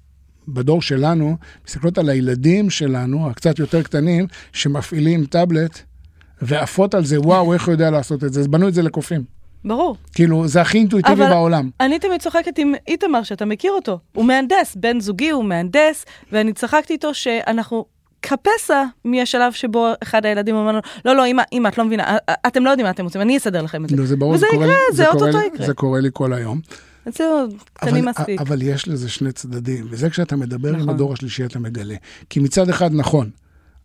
בדור 0.48 0.82
שלנו, 0.82 1.38
מסתכלות 1.68 1.98
על 1.98 2.10
הילדים 2.10 2.70
שלנו, 2.70 3.30
הקצת 3.30 3.60
יותר 3.60 3.84
קטנים, 3.84 4.28
שמפעילים 4.54 5.26
טאבלט, 5.26 5.80
ועפות 6.42 6.94
על 6.94 7.06
זה, 7.06 7.20
וואו, 7.22 7.54
איך 7.54 7.66
הוא 7.66 7.72
יודע 7.72 7.92
לעשות 7.92 8.24
את 8.24 8.34
זה? 8.34 8.40
אז 8.40 8.48
בנו 8.48 8.68
את 8.68 8.74
זה 8.74 8.82
לקופים. 8.82 9.24
ברור. 9.66 9.96
כאילו, 10.14 10.48
זה 10.48 10.62
הכי 10.62 10.78
אינטואיטיבי 10.78 11.14
אבל- 11.24 11.30
בעולם. 11.30 11.70
אני 11.80 12.00
תמיד 12.00 12.22
צוחקת 12.22 12.58
עם 12.58 12.74
איתמר, 12.88 13.24
שאתה 13.24 13.46
מכיר 13.46 13.72
אותו. 13.72 14.00
הוא 14.14 14.26
מהנדס, 14.26 14.76
בן 14.76 15.00
זוגי 15.00 15.30
הוא 15.30 15.46
מהנדס, 15.46 16.06
ואני 16.32 16.54
צחקתי 16.54 16.94
איתו 16.94 17.14
שאנחנו 17.14 17.86
כפסע 18.24 18.84
מהשלב 19.06 19.54
שבו 19.54 19.92
אחד 20.04 20.26
הילדים 20.26 20.56
אומר 20.56 20.72
לו, 20.72 20.80
לא, 21.06 21.16
לא, 21.16 21.26
אמא, 21.26 21.42
אמא, 21.54 21.68
את 21.68 21.78
לא 21.78 21.86
מבינה, 21.86 22.04
א- 22.04 22.32
א- 22.32 22.48
אתם 22.48 22.66
לא 22.66 22.70
יודעים 22.70 22.86
מה 22.86 22.92
אתם 22.92 23.04
רוצים, 23.04 23.22
אני 23.22 23.38
אסדר 23.38 23.62
לכם 23.62 23.86
את 23.86 23.90
זה. 23.90 23.96
לא, 23.96 24.06
זה 24.06 24.16
ברור, 24.16 24.34
וזה 24.34 24.46
קורה 24.52 24.66
יקרה, 24.66 24.78
לי- 24.90 24.96
זה 24.96 25.06
קורה 25.12 25.32
לי- 25.32 25.48
יקרה. 25.54 25.66
זה 25.68 25.74
קורה 25.74 26.00
לי 26.00 26.10
כל 26.14 26.34
היום. 26.34 26.60
זהו, 27.18 27.48
קטנים 27.74 28.08
אבל, 28.08 28.12
מספיק. 28.20 28.42
אבל 28.42 28.62
יש 28.62 28.88
לזה 28.88 29.10
שני 29.10 29.32
צדדים, 29.32 29.86
וזה 29.90 30.10
כשאתה 30.10 30.36
מדבר 30.36 30.70
עם 30.70 30.76
נכון. 30.76 30.90
הדור 30.90 31.14
השלישי 31.14 31.46
אתה 31.46 31.60
מגלה. 31.60 31.96
כי 32.30 32.40
מצד 32.40 32.70
אחד, 32.70 32.90
נכון, 32.94 33.30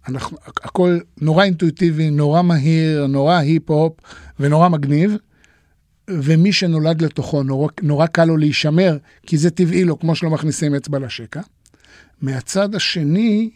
אנחנו, 0.08 0.36
הכל 0.46 0.98
נורא 1.20 1.44
אינטואיטיבי, 1.44 2.10
נורא 2.10 2.42
מהיר, 2.42 3.06
נורא 3.06 3.36
היפ-הופ 3.36 3.92
ונורא 4.40 4.68
מגניב, 4.68 5.16
ומי 6.10 6.52
שנולד 6.52 7.02
לתוכו, 7.02 7.42
נורא, 7.42 7.68
נורא 7.82 8.06
קל 8.06 8.24
לו 8.24 8.36
להישמר, 8.36 8.96
כי 9.26 9.38
זה 9.38 9.50
טבעי 9.50 9.84
לו, 9.84 9.98
כמו 9.98 10.14
שלא 10.14 10.30
מכניסים 10.30 10.74
אצבע 10.74 10.98
לשקע. 10.98 11.40
מהצד 12.22 12.74
השני, 12.74 13.50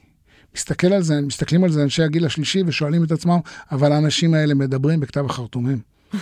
מסתכל 0.54 0.92
על 0.92 1.02
זה, 1.02 1.20
מסתכלים 1.20 1.64
על 1.64 1.70
זה 1.70 1.82
אנשי 1.82 2.02
הגיל 2.02 2.26
השלישי 2.26 2.62
ושואלים 2.66 3.04
את 3.04 3.12
עצמם, 3.12 3.38
אבל 3.72 3.92
האנשים 3.92 4.34
האלה 4.34 4.54
מדברים 4.54 5.00
בכתב 5.00 5.24
החרטומים. 5.24 5.78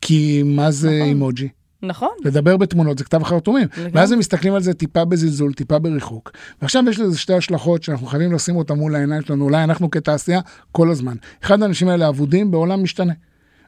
כי 0.00 0.42
מה 0.42 0.70
זה 0.70 0.90
נכון. 0.90 1.08
אימוג'י? 1.08 1.48
נכון, 1.82 2.08
לדבר 2.24 2.56
בתמונות 2.56 2.98
זה 2.98 3.04
כתב 3.04 3.22
החרטומים. 3.22 3.68
לגמרי. 3.76 3.90
ואז 3.94 4.12
הם 4.12 4.18
מסתכלים 4.18 4.54
על 4.54 4.62
זה 4.62 4.74
טיפה 4.74 5.04
בזלזול, 5.04 5.52
טיפה 5.52 5.78
בריחוק. 5.78 6.30
ועכשיו 6.62 6.84
יש 6.88 6.98
לזה 6.98 7.18
שתי 7.18 7.34
השלכות 7.34 7.82
שאנחנו 7.82 8.06
חייבים 8.06 8.32
לשים 8.32 8.56
אותן 8.56 8.74
מול 8.74 8.94
העיניים 8.94 9.22
שלנו, 9.22 9.44
אולי 9.44 9.64
אנחנו 9.64 9.90
כתעשייה, 9.90 10.40
כל 10.72 10.90
הזמן. 10.90 11.14
אחד 11.44 11.62
האנשים 11.62 11.88
האלה 11.88 12.08
אבודים 12.08 12.50
בעולם 12.50 12.82
משתנה. 12.82 13.12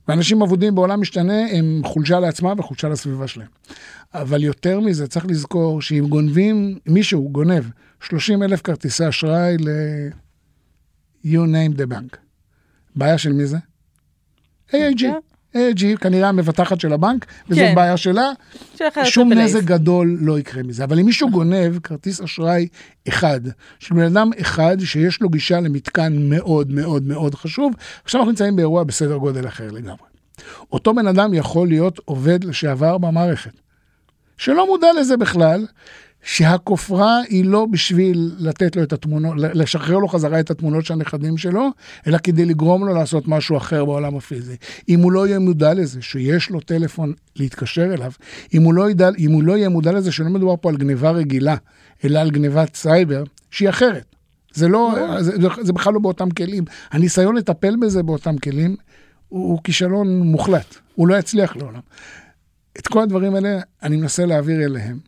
ואנשים 0.08 0.42
אבודים 0.42 0.74
בעולם 0.74 1.00
משתנה 1.00 1.46
הם 1.52 1.80
חולשה 1.84 2.20
לעצמם 2.20 2.54
וחולשה 2.58 2.88
לסביבה 2.88 3.26
שלהם. 3.26 3.46
אבל 4.14 4.44
יותר 4.44 4.80
מזה, 4.80 5.06
צריך 5.06 5.26
לזכור 5.26 5.82
שאם 5.82 6.06
גונבים, 6.08 6.78
מישהו 6.86 7.28
גונב 7.32 7.64
30 8.00 8.42
אלף 8.42 8.62
כרטיסי 8.62 9.08
אשראי 9.08 9.56
ל... 9.58 9.68
you 11.24 11.46
name 11.46 11.78
the 11.78 11.92
bank. 11.92 12.16
בעיה 12.96 13.18
של 13.18 13.32
מי 13.32 13.46
זה? 13.46 13.56
AIG. 14.70 15.02
AIG 15.54 15.96
כנראה 16.00 16.28
המבטחת 16.28 16.80
של 16.80 16.92
הבנק, 16.92 17.26
וזאת 17.48 17.64
כן. 17.64 17.74
בעיה 17.74 17.96
שלה, 17.96 18.30
שום 19.04 19.32
נזק. 19.32 19.62
גדול 19.62 20.18
לא 20.20 20.38
יקרה 20.38 20.62
מזה. 20.62 20.84
אבל 20.84 20.98
אם 20.98 21.06
מישהו 21.06 21.30
גונב 21.30 21.78
כרטיס 21.78 22.20
אשראי 22.20 22.68
אחד, 23.08 23.40
של 23.78 23.94
בן 23.94 24.02
אדם 24.02 24.30
אחד 24.40 24.76
שיש 24.80 25.22
לו 25.22 25.28
גישה 25.28 25.60
למתקן 25.60 26.28
מאוד 26.28 26.70
מאוד 26.70 27.02
מאוד 27.02 27.34
חשוב, 27.34 27.72
עכשיו 28.04 28.20
אנחנו 28.20 28.30
נמצאים 28.30 28.56
באירוע 28.56 28.84
בסדר 28.84 29.16
גודל 29.16 29.46
אחר 29.46 29.70
לגמרי. 29.70 30.08
אותו 30.72 30.94
בן 30.94 31.06
אדם 31.06 31.34
יכול 31.34 31.68
להיות 31.68 32.00
עובד 32.04 32.44
לשעבר 32.44 32.98
במערכת, 32.98 33.52
שלא 34.38 34.66
מודע 34.66 34.88
לזה 35.00 35.16
בכלל, 35.16 35.66
שהכופרה 36.26 37.20
היא 37.28 37.44
לא 37.44 37.66
בשביל 37.70 38.34
לתת 38.38 38.76
לו 38.76 38.82
את 38.82 38.92
התמונות, 38.92 39.34
לשחרר 39.38 39.98
לו 39.98 40.08
חזרה 40.08 40.40
את 40.40 40.50
התמונות 40.50 40.84
של 40.84 40.94
הנכדים 40.94 41.36
שלו, 41.36 41.68
אלא 42.06 42.18
כדי 42.18 42.44
לגרום 42.44 42.86
לו 42.86 42.94
לעשות 42.94 43.28
משהו 43.28 43.56
אחר 43.56 43.84
בעולם 43.84 44.16
הפיזי. 44.16 44.56
אם 44.88 45.00
הוא 45.00 45.12
לא 45.12 45.26
יהיה 45.26 45.38
מודע 45.38 45.74
לזה 45.74 46.02
שיש 46.02 46.50
לו 46.50 46.60
טלפון 46.60 47.12
להתקשר 47.36 47.94
אליו, 47.94 48.12
אם 48.54 48.62
הוא 48.62 48.74
לא, 48.74 48.90
ידע, 48.90 49.08
אם 49.18 49.32
הוא 49.32 49.42
לא 49.42 49.56
יהיה 49.56 49.68
מודע 49.68 49.92
לזה 49.92 50.12
שלא 50.12 50.30
מדובר 50.30 50.54
פה 50.60 50.68
על 50.68 50.76
גניבה 50.76 51.10
רגילה, 51.10 51.56
אלא 52.04 52.18
על 52.18 52.30
גניבת 52.30 52.76
סייבר, 52.76 53.24
שהיא 53.50 53.68
אחרת. 53.68 54.14
זה 54.54 54.68
לא, 54.68 54.94
זה, 55.20 55.32
זה, 55.62 55.72
בכלל 55.72 55.92
לא 55.92 55.98
באותם 55.98 56.30
כלים. 56.30 56.64
הניסיון 56.90 57.36
לטפל 57.36 57.76
בזה 57.76 58.02
באותם 58.02 58.38
כלים 58.38 58.76
הוא, 59.28 59.50
הוא 59.50 59.58
כישלון 59.64 60.20
מוחלט, 60.20 60.74
הוא 60.94 61.08
לא 61.08 61.14
יצליח 61.14 61.56
לעולם. 61.56 61.80
את 62.78 62.88
כל 62.88 63.02
הדברים 63.02 63.34
האלה 63.34 63.60
אני 63.82 63.96
מנסה 63.96 64.26
להעביר 64.26 64.64
אליהם. 64.64 64.98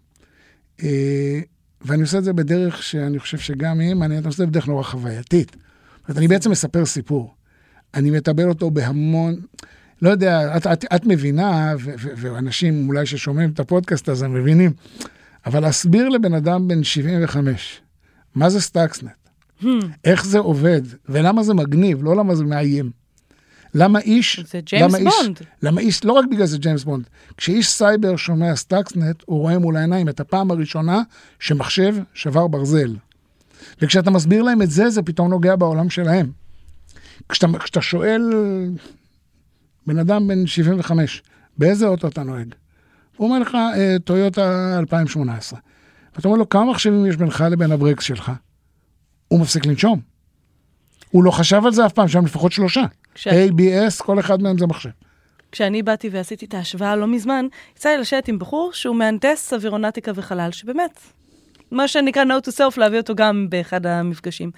אה, 0.82 1.40
ואני 1.80 2.02
עושה 2.02 2.18
את 2.18 2.24
זה 2.24 2.32
בדרך 2.32 2.82
שאני 2.82 3.18
חושב 3.18 3.38
שגם 3.38 3.80
היא 3.80 3.94
מעניינת, 3.94 4.22
אני 4.22 4.28
עושה 4.28 4.42
את 4.42 4.46
זה 4.46 4.50
בדרך 4.50 4.68
נורא 4.68 4.82
חווייתית. 4.82 5.50
זאת 5.50 6.08
אומרת, 6.08 6.18
אני 6.18 6.28
בעצם 6.28 6.50
מספר 6.50 6.84
סיפור. 6.86 7.34
אני 7.94 8.10
מתבל 8.10 8.48
אותו 8.48 8.70
בהמון, 8.70 9.40
לא 10.02 10.10
יודע, 10.10 10.56
את, 10.56 10.66
את, 10.66 10.84
את 10.94 11.06
מבינה, 11.06 11.74
ו, 11.78 11.90
ו, 11.98 12.08
ואנשים 12.16 12.88
אולי 12.88 13.06
ששומעים 13.06 13.50
את 13.50 13.60
הפודקאסט 13.60 14.08
הזה 14.08 14.28
מבינים, 14.28 14.72
אבל 15.46 15.60
להסביר 15.60 16.08
לבן 16.08 16.34
אדם 16.34 16.68
בן 16.68 16.84
75, 16.84 17.80
מה 18.34 18.50
זה 18.50 18.60
Stuxnet, 18.60 19.10
איך 20.04 20.24
זה 20.24 20.38
עובד, 20.38 20.82
ולמה 21.08 21.42
זה 21.42 21.54
מגניב, 21.54 22.02
לא 22.02 22.16
למה 22.16 22.34
זה 22.34 22.44
מאיים. 22.44 22.90
למה 23.74 23.98
איש... 23.98 24.40
זה 24.40 24.60
ג'יימס 24.64 24.94
למה 24.94 24.98
איש- 25.10 25.14
בונד. 25.22 25.38
למה 25.62 25.80
איש, 25.80 26.04
לא 26.04 26.12
רק 26.12 26.24
בגלל 26.30 26.46
זה 26.46 26.58
ג'יימס 26.58 26.84
בונד, 26.84 27.04
כשאיש 27.36 27.68
סייבר 27.70 28.16
שומע 28.16 28.56
Stuxnet, 28.56 29.22
הוא 29.26 29.40
רואה 29.40 29.58
מול 29.58 29.76
העיניים 29.76 30.08
את 30.08 30.20
הפעם 30.20 30.50
הראשונה 30.50 31.02
שמחשב 31.40 31.96
שבר 32.14 32.46
ברזל. 32.46 32.96
וכשאתה 33.82 34.10
מסביר 34.10 34.42
להם 34.42 34.62
את 34.62 34.70
זה, 34.70 34.90
זה 34.90 35.02
פתאום 35.02 35.28
נוגע 35.30 35.56
בעולם 35.56 35.90
שלהם. 35.90 36.30
כשאתה, 37.28 37.46
כשאתה 37.58 37.80
שואל 37.82 38.22
בן 39.86 39.98
אדם 39.98 40.28
בן 40.28 40.46
75, 40.46 41.22
באיזה 41.58 41.86
אוטו 41.86 42.08
אתה 42.08 42.22
נוהג? 42.22 42.54
הוא 43.16 43.28
אומר 43.28 43.38
לך, 43.38 43.54
"אה, 43.54 43.96
טויוטה 44.04 44.76
2018. 44.78 45.58
ואתה 46.16 46.28
אומר 46.28 46.38
לו, 46.38 46.48
כמה 46.48 46.70
מחשבים 46.70 47.06
יש 47.06 47.16
בינך 47.16 47.44
לבין 47.50 47.72
הברקס 47.72 48.04
שלך? 48.04 48.32
הוא 49.28 49.40
מפסיק 49.40 49.66
לנשום. 49.66 50.00
הוא 51.10 51.24
לא 51.24 51.30
חשב 51.30 51.62
על 51.66 51.72
זה 51.72 51.86
אף 51.86 51.92
פעם, 51.92 52.08
שם 52.08 52.24
לפחות 52.24 52.52
שלושה. 52.52 52.82
כש- 53.14 53.28
ABS, 53.28 54.02
כל 54.04 54.20
אחד 54.20 54.42
מהם 54.42 54.58
זה 54.58 54.66
מחשב. 54.66 54.90
כשאני 55.52 55.82
באתי 55.82 56.08
ועשיתי 56.08 56.46
את 56.46 56.54
ההשוואה 56.54 56.96
לא 56.96 57.06
מזמן, 57.06 57.46
יצא 57.76 57.88
לי 57.88 57.98
לשבת 57.98 58.28
עם 58.28 58.38
בחור 58.38 58.70
שהוא 58.72 58.96
מהנדס 58.96 59.52
אווירונטיקה 59.52 60.12
וחלל, 60.14 60.48
שבאמת, 60.52 61.00
מה 61.70 61.88
שנקרא 61.88 62.24
note 62.24 62.48
to 62.48 62.52
self, 62.52 62.80
להביא 62.80 62.98
אותו 62.98 63.14
גם 63.14 63.46
באחד 63.50 63.86
המפגשים. 63.86 64.50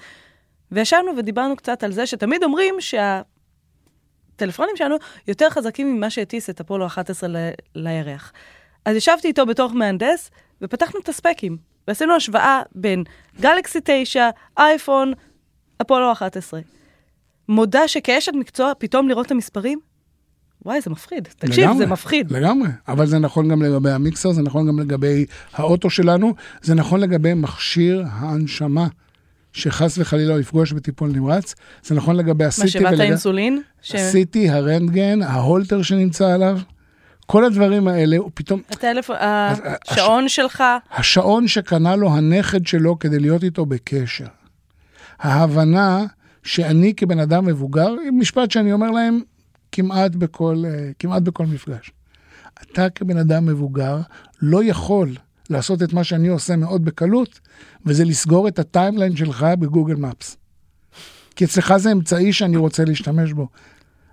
וישבנו 0.72 1.12
ודיברנו 1.18 1.56
קצת 1.56 1.82
על 1.82 1.92
זה 1.92 2.06
שתמיד 2.06 2.42
אומרים 2.44 2.74
שהטלפונים 2.80 4.76
שלנו 4.76 4.96
יותר 5.28 5.50
חזקים 5.50 5.96
ממה 5.96 6.10
שהטיס 6.10 6.50
את 6.50 6.60
אפולו 6.60 6.86
11 6.86 7.28
ל- 7.28 7.50
לירח. 7.74 8.32
אז 8.84 8.96
ישבתי 8.96 9.28
איתו 9.28 9.46
בתור 9.46 9.72
מהנדס, 9.72 10.30
ופתחנו 10.62 11.00
את 11.00 11.08
הספקים, 11.08 11.56
ועשינו 11.88 12.14
השוואה 12.14 12.62
בין 12.74 13.04
גלקסי 13.40 13.78
9, 13.84 14.28
אייפון, 14.58 15.12
אפולו 15.80 16.12
11. 16.12 16.60
מודה 17.48 17.88
שכאשת 17.88 18.32
מקצוע, 18.34 18.72
פתאום 18.78 19.08
לראות 19.08 19.26
את 19.26 19.30
המספרים, 19.30 19.78
וואי, 20.64 20.80
זה 20.80 20.90
מפחיד. 20.90 21.28
תקשיב, 21.38 21.64
לגמרי, 21.64 21.78
זה 21.78 21.86
מפחיד. 21.86 22.32
לגמרי, 22.32 22.68
אבל 22.88 23.06
זה 23.06 23.18
נכון 23.18 23.48
גם 23.48 23.62
לגבי 23.62 23.90
המיקסר, 23.90 24.32
זה 24.32 24.42
נכון 24.42 24.68
גם 24.68 24.80
לגבי 24.80 25.26
האוטו 25.54 25.90
שלנו, 25.90 26.34
זה 26.62 26.74
נכון 26.74 27.00
לגבי 27.00 27.34
מכשיר 27.34 28.04
ההנשמה, 28.10 28.86
שחס 29.52 29.98
וחלילה 29.98 30.34
לא 30.34 30.40
יפגוש 30.40 30.72
בטיפול 30.72 31.10
נמרץ, 31.10 31.54
זה 31.82 31.94
נכון 31.94 32.16
לגבי 32.16 32.44
הסיטי 32.44 32.66
משאבת 32.78 33.00
האינסולין, 33.00 33.62
ש- 33.82 33.94
הסיטי, 33.94 34.50
הרנטגן, 34.50 35.22
ההולטר 35.22 35.82
שנמצא 35.82 36.34
עליו, 36.34 36.58
כל 37.26 37.44
הדברים 37.44 37.88
האלה, 37.88 38.16
הוא 38.16 38.30
פתאום, 38.34 38.60
הטלפון, 38.70 39.16
השעון 39.20 40.28
שלך, 40.28 40.64
השעון 40.90 41.48
שקנה 41.48 41.96
לו 41.96 42.10
הנכד 42.10 42.66
שלו 42.66 42.98
כדי 42.98 43.18
להיות 43.18 43.44
איתו 43.44 43.66
בקשר. 43.66 44.26
ההבנה 45.20 46.04
שאני 46.42 46.94
כבן 46.94 47.18
אדם 47.18 47.44
מבוגר, 47.44 47.94
משפט 48.12 48.50
שאני 48.50 48.72
אומר 48.72 48.90
להם 48.90 49.20
כמעט 49.72 50.14
בכל, 50.14 50.62
אה, 50.66 50.90
כמעט 50.98 51.22
בכל 51.22 51.46
מפגש. 51.46 51.90
אתה 52.62 52.90
כבן 52.90 53.16
אדם 53.16 53.46
מבוגר 53.46 53.98
לא 54.42 54.64
יכול 54.64 55.14
לעשות 55.50 55.82
את 55.82 55.92
מה 55.92 56.04
שאני 56.04 56.28
עושה 56.28 56.56
מאוד 56.56 56.84
בקלות, 56.84 57.40
וזה 57.86 58.04
לסגור 58.04 58.48
את 58.48 58.58
הטיימליין 58.58 59.16
שלך 59.16 59.46
בגוגל 59.58 59.94
מפס. 59.94 60.36
כי 61.36 61.44
אצלך 61.44 61.76
זה 61.76 61.92
אמצעי 61.92 62.32
שאני 62.32 62.56
רוצה 62.56 62.84
להשתמש 62.84 63.32
בו. 63.32 63.48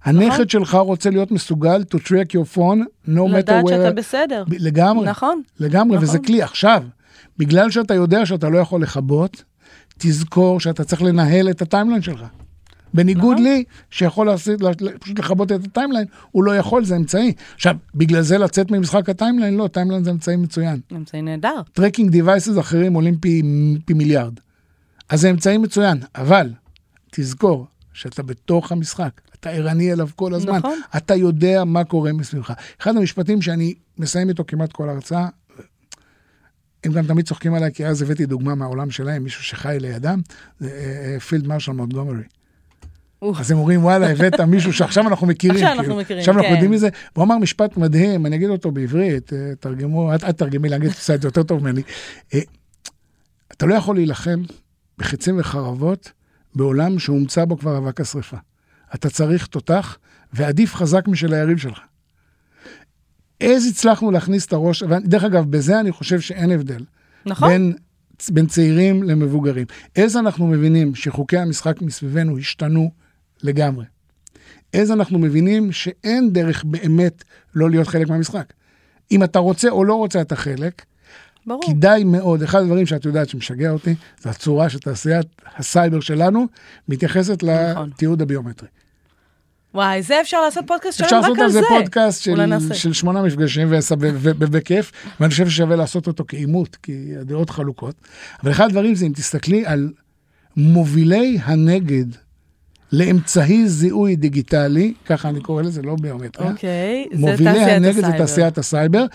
הנכד 0.04 0.50
שלך 0.50 0.74
רוצה 0.74 1.10
להיות 1.10 1.32
מסוגל 1.32 1.84
to 1.96 1.98
track 1.98 2.32
your 2.32 2.56
phone, 2.56 3.08
no 3.08 3.10
matter 3.10 3.38
לדעת 3.38 3.66
where... 3.66 3.70
שאתה 3.70 3.92
בסדר. 3.92 4.44
לגמרי. 4.50 5.10
נכון. 5.10 5.42
לגמרי, 5.60 5.98
נכון. 5.98 6.10
וזה 6.10 6.20
כלי. 6.20 6.42
עכשיו, 6.42 6.84
בגלל 7.38 7.72
שאתה 7.72 7.94
יודע 7.94 8.26
שאתה 8.26 8.50
לא 8.50 8.58
יכול 8.58 8.82
לכבות, 8.82 9.44
תזכור 9.98 10.60
שאתה 10.60 10.84
צריך 10.84 11.02
לנהל 11.02 11.50
את 11.50 11.62
ה 11.62 11.66
timeline 11.66 12.02
שלך. 12.02 12.24
בניגוד 12.94 13.34
נכון. 13.34 13.44
לי, 13.44 13.64
שיכול 13.90 14.28
לעשות, 14.28 14.62
פשוט 15.00 15.20
לכבות 15.20 15.52
את 15.52 15.66
ה 15.66 15.70
timeline, 15.70 16.06
הוא 16.32 16.44
לא 16.44 16.56
יכול, 16.56 16.86
זה 16.86 16.96
אמצעי. 16.96 17.34
עכשיו, 17.56 17.76
בגלל 17.96 18.22
זה 18.22 18.38
לצאת 18.38 18.72
ממשחק 18.72 19.10
ה 19.10 19.15
timeline, 19.15 19.58
לא, 19.58 19.68
timeline 19.68 20.04
זה 20.04 20.12
אמצעי 20.12 20.36
מצוין. 20.36 20.80
אמצעי 20.92 21.22
נהדר. 21.22 21.62
tracking 21.74 22.12
devices 22.12 22.60
אחרים 22.60 22.94
עולים 22.94 23.18
פי, 23.18 23.42
פי 23.86 23.94
מיליארד. 23.94 24.40
אז 25.10 25.22
זה 25.22 25.30
אמצעי 25.30 25.58
מצוין, 25.58 25.98
אבל 26.16 26.50
תזכור 27.12 27.68
שאתה 27.94 28.24
בתוך 28.24 28.72
המשחק, 28.72 29.22
אתה 29.40 29.50
ערני 29.50 29.94
אליו 29.94 30.08
כל 30.16 30.34
הזמן, 30.34 30.58
נכון. 30.58 30.80
אתה 30.98 31.16
יודע 31.16 31.64
מה 31.64 31.84
קורה 31.84 32.14
מסביבך. 32.14 32.54
אחד 32.82 32.98
המשפטים 32.98 33.42
שאני 33.42 33.74
מסיים 33.98 34.30
איתו 34.30 34.44
כמעט 34.48 34.72
כל 34.72 34.90
הרצאה, 34.90 35.28
הם 36.84 36.92
גם 36.94 37.08
תמיד 37.08 37.28
צוחקים 37.28 37.54
עליי, 37.54 37.72
כי 37.74 37.86
אז 37.86 38.02
הבאתי 38.02 38.26
דוגמה 38.26 38.56
מהעולם 38.56 38.92
שלהם, 38.92 39.24
מישהו 39.24 39.44
שחי 39.44 39.78
לידם, 39.80 40.22
זה 40.60 40.70
אה, 40.70 41.14
אה, 41.14 41.20
פילד 41.20 41.48
מרשל 41.48 41.72
מונטגומרי. 41.72 42.24
אז 43.40 43.52
הם 43.52 43.58
אומרים, 43.58 43.84
וואלה, 43.84 44.12
הבאת 44.12 44.40
מישהו 44.40 44.74
שעכשיו 44.74 45.08
אנחנו 45.08 45.28
מכירים. 45.28 45.56
עכשיו 45.56 45.72
אנחנו 45.72 45.84
כאילו, 45.84 45.98
מכירים, 46.02 46.20
עכשיו 46.20 46.34
אנחנו 46.34 46.48
כן. 46.48 46.54
יודעים 46.54 46.72
מזה. 46.72 46.90
והוא 47.16 47.26
אמר 47.26 47.38
משפט 47.38 47.78
מדהים, 47.78 48.26
אני 48.26 48.36
אגיד 48.36 48.50
אותו 48.50 48.72
בעברית, 48.72 49.34
אה, 49.34 49.52
תרגמו, 49.60 50.16
את, 50.16 50.24
את 50.24 50.38
תרגמי 50.38 50.70
לאנגלית, 50.70 50.94
עושה 50.94 51.16
את 51.16 51.22
זה 51.22 51.28
יותר 51.28 51.44
טוב 51.44 51.62
ממני. 51.62 51.82
אתה 53.52 53.66
לא 53.66 53.74
יכול 53.74 53.96
להילחם 53.96 54.44
בחיצים 54.98 55.40
וחרבות 55.40 56.12
בעולם 56.56 57.00
שהומצא 57.00 57.46
בו 57.46 57.58
כבר 57.58 57.78
אבק 57.78 58.02
השרפה. 58.02 58.38
אתה 58.96 59.10
צריך 59.10 59.48
תותח, 59.48 59.98
ועדיף 60.34 60.76
חזק 60.76 61.08
משל 61.08 61.34
היריב 61.34 61.58
שלך. 61.58 61.80
אז 63.44 63.68
הצלחנו 63.68 64.12
להכניס 64.12 64.46
את 64.46 64.54
הראש, 64.54 64.84
ודרך 64.84 65.24
אגב, 65.24 65.46
בזה 65.52 65.80
אני 65.80 65.92
חושב 65.92 66.20
שאין 66.20 66.52
הבדל. 66.52 66.84
נכון? 67.26 67.50
בין, 67.50 67.74
בין 68.30 68.48
צעירים 68.48 69.04
למבוגרים. 69.04 69.66
אז 69.98 70.18
אנחנו 70.18 70.48
מבינים 70.48 70.96
שחוקי 70.96 71.38
המשחק 71.38 71.82
מסביבנו 71.82 72.38
השתנו 72.38 72.92
לגמרי. 73.44 73.86
אז 74.74 74.92
אנחנו 74.92 75.20
מבינים 75.20 75.72
שאין 75.72 76.34
דרך 76.34 76.64
באמת 76.64 77.24
לא 77.56 77.70
להיות 77.70 77.88
חלק 77.88 78.10
מהמשחק. 78.10 78.54
אם 79.12 79.24
אתה 79.24 79.40
רוצה 79.40 79.70
או 79.70 79.84
לא 79.84 79.96
רוצה 79.96 80.22
אתה 80.22 80.36
חלק, 80.36 80.86
ברור. 81.48 81.62
כדאי 81.68 82.04
מאוד, 82.04 82.44
אחד 82.44 82.62
הדברים 82.62 82.86
שאת 82.86 83.06
יודעת 83.06 83.30
שמשגע 83.30 83.72
אותי, 83.72 83.96
זה 84.22 84.30
הצורה 84.30 84.70
שתעשיית 84.70 85.28
הסייבר 85.58 86.00
שלנו 86.00 86.48
מתייחסת 86.90 87.44
נכון. 87.44 87.90
לתיעוד 87.90 88.22
הביומטרי. 88.22 88.68
וואי, 89.78 90.02
זה 90.02 90.22
אפשר 90.22 90.42
לעשות 90.42 90.64
פודקאסט 90.68 91.02
אפשר 91.02 91.22
שלם 91.22 91.32
רק 91.32 91.38
לעשות 91.38 91.40
על 91.40 91.46
על 91.46 91.52
זה. 91.52 91.62
זה 91.62 91.66
פודקאסט 91.70 92.22
של. 92.22 92.74
של 92.74 92.94
שמונה 92.94 93.22
מפגשים 93.22 93.72
ועשה- 93.72 93.96
ו- 94.00 94.10
ו- 94.14 94.32
ו- 94.40 94.52
בכיף, 94.52 94.92
ואני 95.20 95.30
חושב 95.32 95.50
ששווה 95.50 95.76
לעשות 95.76 96.08
אותו 96.08 96.24
כעימות, 96.28 96.76
כי 96.84 97.12
הדעות 97.22 97.50
חלוקות. 97.50 97.96
אבל 98.44 98.52
אחד 98.52 98.66
הדברים 98.66 98.96
זה 98.96 99.06
אם 99.06 99.12
תסתכלי 99.16 99.66
על 99.66 99.90
מובילי 100.58 101.38
הנגד 101.44 102.06
לאמצעי 102.92 103.68
זיהוי 103.68 104.16
דיגיטלי, 104.16 104.94
ככה 105.06 105.30
אני 105.30 105.42
קורא 105.42 105.62
לזה, 105.62 105.82
לא 105.82 105.96
ביומטריה. 106.02 106.52
אוקיי, 106.52 107.06
זה 107.14 107.18
מובילי 107.20 107.44
תעשיית 107.54 107.70
הנגד 107.70 107.94
זה 107.94 108.00
הסייבר. 108.08 108.18
תעשיית 108.18 108.58
הסייבר, 108.58 109.06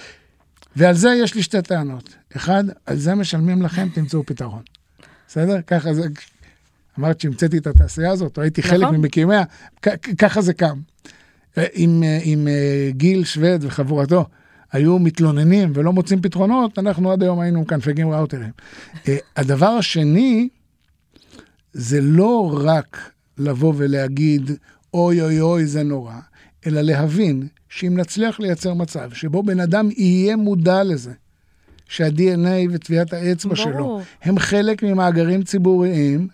ועל 0.77 0.95
זה 0.95 1.11
יש 1.23 1.35
לי 1.35 1.43
שתי 1.43 1.63
טענות. 1.63 2.15
אחד, 2.37 2.65
על 2.87 2.97
זה 2.97 3.15
משלמים 3.15 3.63
לכם, 3.63 3.89
תמצאו 3.95 4.27
פתרון. 4.27 4.63
בסדר? 5.29 5.61
ככה 5.67 5.95
זה, 5.95 6.03
אמרת 6.99 7.21
שהמצאתי 7.21 7.59
את 7.59 7.67
התעשייה 7.67 8.11
הזאת, 8.11 8.37
או 8.37 8.43
הייתי 8.43 8.63
חלק 8.63 8.83
נכון. 8.83 8.97
ממקימיה, 8.97 9.43
כ- 9.83 9.89
כ- 10.03 10.15
ככה 10.19 10.43
זה 10.43 10.55
קם. 10.55 10.81
אם, 11.59 12.03
אה, 12.05 12.19
אם 12.25 12.49
אה, 12.49 12.91
גיל 12.91 13.25
שויד 13.25 13.65
וחבורתו 13.65 14.27
היו 14.73 14.99
מתלוננים 14.99 15.73
ולא 15.75 15.93
מוצאים 15.93 16.23
פתרונות, 16.23 16.79
אנחנו 16.79 17.13
עד 17.13 17.23
היום 17.23 17.41
היינו 17.41 17.61
מקנפגים 17.61 18.11
ראוטרים. 18.11 18.51
אה, 19.09 19.17
הדבר 19.37 19.67
השני, 19.67 20.49
זה 21.73 22.01
לא 22.01 22.61
רק 22.65 23.11
לבוא 23.39 23.75
ולהגיד, 23.77 24.51
אוי 24.95 25.23
אוי 25.23 25.41
אוי 25.41 25.67
זה 25.67 25.83
נורא, 25.83 26.15
אלא 26.67 26.81
להבין 26.81 27.49
שאם 27.69 27.97
נצליח 27.97 28.41
לייצר 28.41 28.75
מצב 28.75 29.13
שבו 29.13 29.43
בן 29.43 29.61
אדם 29.61 29.89
יהיה 29.97 30.37
מודע 30.37 30.85
לזה, 30.85 31.13
שה-DNA 31.89 32.73
וטביעת 32.73 33.13
האצבע 33.13 33.57
שלו 33.57 33.73
ברור. 33.73 34.03
הם 34.23 34.39
חלק 34.39 34.83
ממאגרים 34.83 35.43
ציבוריים, 35.43 36.29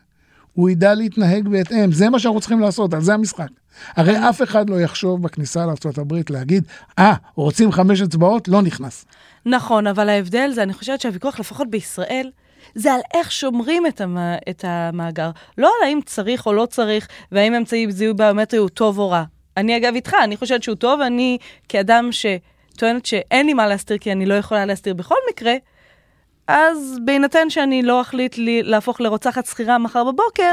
הוא 0.52 0.70
ידע 0.70 0.94
להתנהג 0.94 1.48
בהתאם. 1.48 1.92
זה 1.92 2.10
מה 2.10 2.18
שאנחנו 2.18 2.40
צריכים 2.40 2.60
לעשות, 2.60 2.94
על 2.94 3.02
זה 3.02 3.14
המשחק. 3.14 3.48
הרי 3.96 4.28
אף 4.28 4.42
אחד 4.42 4.70
לא 4.70 4.80
יחשוב 4.80 5.22
בכניסה 5.22 5.66
לארה"ב 5.66 6.14
להגיד, 6.30 6.64
אה, 6.98 7.14
רוצים 7.34 7.72
חמש 7.72 8.00
אצבעות? 8.02 8.48
לא 8.48 8.62
נכנס. 8.62 9.04
נכון, 9.46 9.86
אבל 9.86 10.08
ההבדל 10.08 10.50
זה, 10.54 10.62
אני 10.62 10.72
חושבת 10.72 11.00
שהוויכוח, 11.00 11.40
לפחות 11.40 11.70
בישראל, 11.70 12.30
זה 12.74 12.92
על 12.92 13.00
איך 13.14 13.32
שומרים 13.32 13.86
את, 13.86 14.00
המ... 14.00 14.18
את 14.50 14.64
המאגר. 14.68 15.30
לא 15.58 15.70
על 15.80 15.88
האם 15.88 16.00
צריך 16.04 16.46
או 16.46 16.52
לא 16.52 16.66
צריך, 16.66 17.08
והאם 17.32 17.54
אמצעי 17.54 17.92
זיהוי 17.92 18.14
ביומטרי 18.14 18.60
הוא 18.60 18.68
טוב 18.68 18.98
או 18.98 19.10
רע. 19.10 19.24
אני 19.56 19.76
אגב 19.76 19.94
איתך, 19.94 20.14
אני 20.24 20.36
חושבת 20.36 20.62
שהוא 20.62 20.76
טוב, 20.76 21.00
ואני 21.00 21.38
כאדם 21.68 22.10
שטוענת 22.12 23.06
שאין 23.06 23.46
לי 23.46 23.54
מה 23.54 23.66
להסתיר, 23.66 23.98
כי 23.98 24.12
אני 24.12 24.26
לא 24.26 24.34
יכולה 24.34 24.64
להסתיר 24.66 24.94
בכל 24.94 25.14
מקרה, 25.30 25.54
אז 26.48 26.96
בהינתן 27.04 27.50
שאני 27.50 27.82
לא 27.82 28.00
אחליט 28.00 28.38
לי 28.38 28.62
להפוך 28.62 29.00
לרוצחת 29.00 29.46
שכירה 29.46 29.78
מחר 29.78 30.04
בבוקר, 30.04 30.52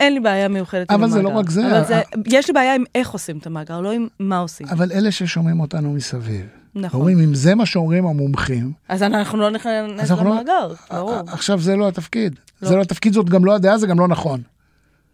אין 0.00 0.14
לי 0.14 0.20
בעיה 0.20 0.48
מיוחדת 0.48 0.90
עם 0.90 0.94
אבל 0.94 1.04
המאגר. 1.04 1.16
זה 1.16 1.22
לא 1.22 1.38
רק 1.38 1.50
זה, 1.50 1.66
אבל 1.66 1.84
זה, 1.84 2.02
יש 2.26 2.48
לי 2.48 2.52
בעיה 2.54 2.74
עם 2.74 2.84
איך 2.94 3.10
עושים 3.10 3.38
את 3.38 3.46
המאגר, 3.46 3.80
לא 3.80 3.92
עם 3.92 4.06
מה 4.20 4.38
עושים. 4.38 4.66
אבל 4.70 4.92
אלה 4.92 5.12
ששומעים 5.12 5.60
אותנו 5.60 5.92
מסביב, 5.92 6.46
נכון. 6.74 7.00
אומרים, 7.00 7.18
אם 7.18 7.34
זה 7.34 7.54
מה 7.54 7.66
שאומרים 7.66 8.06
המומחים, 8.06 8.72
אז 8.88 9.02
אנחנו 9.02 9.38
לא 9.38 9.50
נכנס 9.50 10.10
לא- 10.10 10.16
למאגר, 10.16 10.72
ברור. 10.90 11.14
עכשיו 11.26 11.60
זה 11.60 11.76
לא 11.76 11.88
התפקיד. 11.88 12.34
לא. 12.62 12.68
זה 12.68 12.76
לא 12.76 12.82
התפקיד, 12.82 13.12
זאת 13.12 13.30
גם 13.30 13.44
לא 13.44 13.54
הדעה, 13.54 13.78
זה 13.78 13.86
גם 13.86 13.98
לא 13.98 14.08
נכון. 14.08 14.40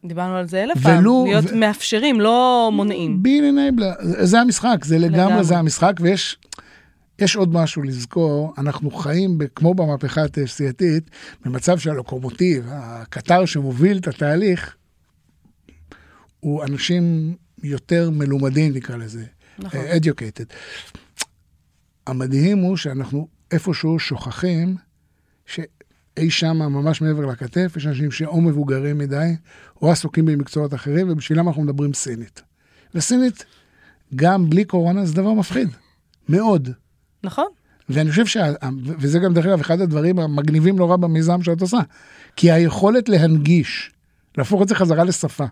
דיברנו 0.05 0.37
על 0.37 0.49
זה 0.49 0.63
אלף 0.63 0.83
פעם, 0.83 1.05
להיות 1.05 1.53
מאפשרים, 1.53 2.21
לא 2.21 2.71
מונעים. 2.73 3.23
בי 3.23 3.41
אנייבלר, 3.51 3.91
זה 4.01 4.41
המשחק, 4.41 4.85
זה 4.85 4.99
לגמרי. 4.99 5.45
זה 5.45 5.59
המשחק, 5.59 5.93
ויש 6.01 6.37
יש 7.21 7.37
עוד 7.37 7.53
משהו 7.53 7.83
לזכור, 7.83 8.55
אנחנו 8.59 8.91
חיים, 8.91 9.39
ב- 9.39 9.47
כמו 9.55 9.75
במהפכה 9.75 10.25
התעשייתית, 10.25 11.11
במצב 11.45 11.79
שהלוקומוטיב, 11.79 12.67
הקטר 12.69 13.45
שמוביל 13.45 13.99
את 13.99 14.09
התהליך, 14.09 14.77
הוא 16.41 16.65
אנשים 16.65 17.35
יותר 17.63 18.11
מלומדים, 18.11 18.73
נקרא 18.75 18.97
לזה, 18.97 19.25
נכון. 19.59 19.81
אה, 19.81 19.97
educated. 19.97 20.53
המדהים 22.07 22.59
הוא 22.59 22.77
שאנחנו 22.77 23.29
איפשהו 23.51 23.99
שוכחים 23.99 24.77
שאי 25.47 26.31
שם, 26.31 26.57
ממש 26.57 27.01
מעבר 27.01 27.27
לכתף, 27.27 27.73
יש 27.77 27.87
אנשים 27.87 28.11
שאו 28.11 28.41
מבוגרים 28.41 28.99
מדי, 28.99 29.37
או 29.83 29.91
עסוקים 29.91 30.25
במקצועות 30.25 30.75
אחרים, 30.75 31.09
ובשבילם 31.11 31.49
אנחנו 31.49 31.63
מדברים 31.63 31.95
סינית. 31.95 32.43
וסינית, 32.95 33.45
גם 34.15 34.51
בלי 34.51 34.65
קורונה, 34.65 35.07
זה 35.07 35.15
דבר 35.15 35.33
מפחיד. 35.33 35.69
מאוד. 36.29 36.71
נכון? 37.25 37.47
ואני 37.89 38.11
חושב 38.11 38.27
שה... 38.27 38.53
וזה 38.83 39.19
גם, 39.19 39.35
דרך 39.35 39.47
אגב, 39.47 39.61
אחד 39.61 39.81
הדברים 39.81 40.19
המגניבים 40.19 40.77
נורא 40.77 40.97
במיזם 40.97 41.43
שאת 41.43 41.61
עושה. 41.61 41.79
כי 42.37 42.51
היכולת 42.51 43.09
להנגיש, 43.09 43.91
להפוך 44.39 44.63
את 44.63 44.69
זה 44.69 44.75
חזרה 44.75 45.05
לשפה, 45.05 45.45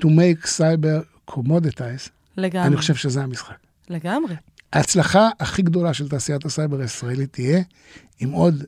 to 0.00 0.04
make 0.04 0.46
cyber 0.46 1.30
commoditize, 1.30 2.10
לגמרי. 2.36 2.66
אני 2.66 2.76
חושב 2.76 2.94
שזה 2.94 3.22
המשחק. 3.22 3.56
לגמרי. 3.88 4.34
ההצלחה 4.72 5.28
הכי 5.40 5.62
גדולה 5.62 5.94
של 5.94 6.08
תעשיית 6.08 6.44
הסייבר 6.44 6.80
הישראלית 6.80 7.32
תהיה 7.32 7.60
אם 8.22 8.30
עוד 8.30 8.64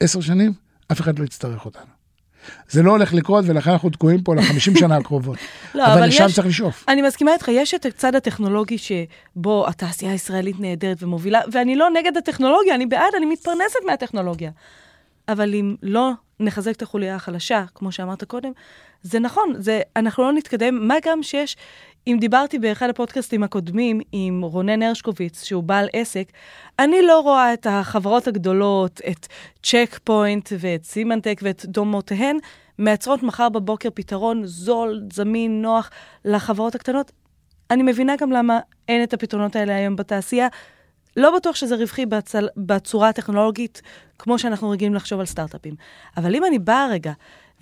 עשר 0.00 0.20
שנים 0.20 0.52
אף 0.92 1.00
אחד 1.00 1.18
לא 1.18 1.24
יצטרך 1.24 1.64
אותנו. 1.64 1.97
זה 2.68 2.82
לא 2.82 2.90
הולך 2.90 3.14
לקרות 3.14 3.44
ולכן 3.48 3.70
אנחנו 3.70 3.90
תקועים 3.90 4.22
פה 4.22 4.34
לחמישים 4.34 4.76
שנה 4.76 4.96
הקרובות. 4.96 5.38
לא, 5.74 5.86
אבל 5.86 5.92
אבל 5.92 6.06
לשם 6.08 6.24
יש- 6.26 6.34
צריך 6.34 6.46
לשאוף. 6.46 6.84
אני 6.88 7.02
מסכימה 7.02 7.32
איתך, 7.32 7.48
יש 7.48 7.74
את 7.74 7.86
הצד 7.86 8.14
הטכנולוגי 8.14 8.76
שבו 8.78 9.68
התעשייה 9.68 10.12
הישראלית 10.12 10.60
נהדרת 10.60 11.02
ומובילה, 11.02 11.40
ואני 11.52 11.76
לא 11.76 11.88
נגד 11.90 12.16
הטכנולוגיה, 12.16 12.74
אני 12.74 12.86
בעד, 12.86 13.14
אני 13.16 13.26
מתפרנסת 13.26 13.78
מהטכנולוגיה. 13.86 14.50
אבל 15.28 15.54
אם 15.54 15.74
לא 15.82 16.10
נחזק 16.40 16.72
את 16.76 16.82
החוליה 16.82 17.14
החלשה, 17.14 17.64
כמו 17.74 17.92
שאמרת 17.92 18.24
קודם, 18.24 18.50
זה 19.02 19.18
נכון, 19.20 19.54
זה, 19.58 19.80
אנחנו 19.96 20.22
לא 20.22 20.32
נתקדם, 20.32 20.88
מה 20.88 20.94
גם 21.04 21.22
שיש, 21.22 21.56
אם 22.08 22.16
דיברתי 22.20 22.58
באחד 22.58 22.88
הפודקאסטים 22.88 23.42
הקודמים 23.42 24.00
עם 24.12 24.42
רונן 24.42 24.82
הרשקוביץ, 24.82 25.44
שהוא 25.44 25.62
בעל 25.62 25.88
עסק, 25.92 26.28
אני 26.78 27.02
לא 27.02 27.20
רואה 27.20 27.52
את 27.52 27.66
החברות 27.70 28.28
הגדולות, 28.28 29.00
את 29.10 29.26
צ'ק 29.62 29.98
פוינט 30.04 30.52
ואת 30.58 30.84
סימנטק 30.84 31.40
ואת 31.42 31.64
דומותיהן, 31.66 32.36
מייצרות 32.78 33.22
מחר 33.22 33.48
בבוקר 33.48 33.88
פתרון 33.94 34.46
זול, 34.46 35.02
זמין, 35.12 35.62
נוח 35.62 35.90
לחברות 36.24 36.74
הקטנות. 36.74 37.12
אני 37.70 37.82
מבינה 37.82 38.16
גם 38.16 38.32
למה 38.32 38.60
אין 38.88 39.02
את 39.02 39.14
הפתרונות 39.14 39.56
האלה 39.56 39.76
היום 39.76 39.96
בתעשייה. 39.96 40.48
לא 41.18 41.36
בטוח 41.36 41.56
שזה 41.56 41.76
רווחי 41.76 42.06
בצל, 42.06 42.48
בצורה 42.56 43.08
הטכנולוגית, 43.08 43.82
כמו 44.18 44.38
שאנחנו 44.38 44.70
רגילים 44.70 44.94
לחשוב 44.94 45.20
על 45.20 45.26
סטארט-אפים. 45.26 45.74
אבל 46.16 46.34
אם 46.34 46.44
אני 46.44 46.58
באה 46.58 46.88
רגע 46.90 47.12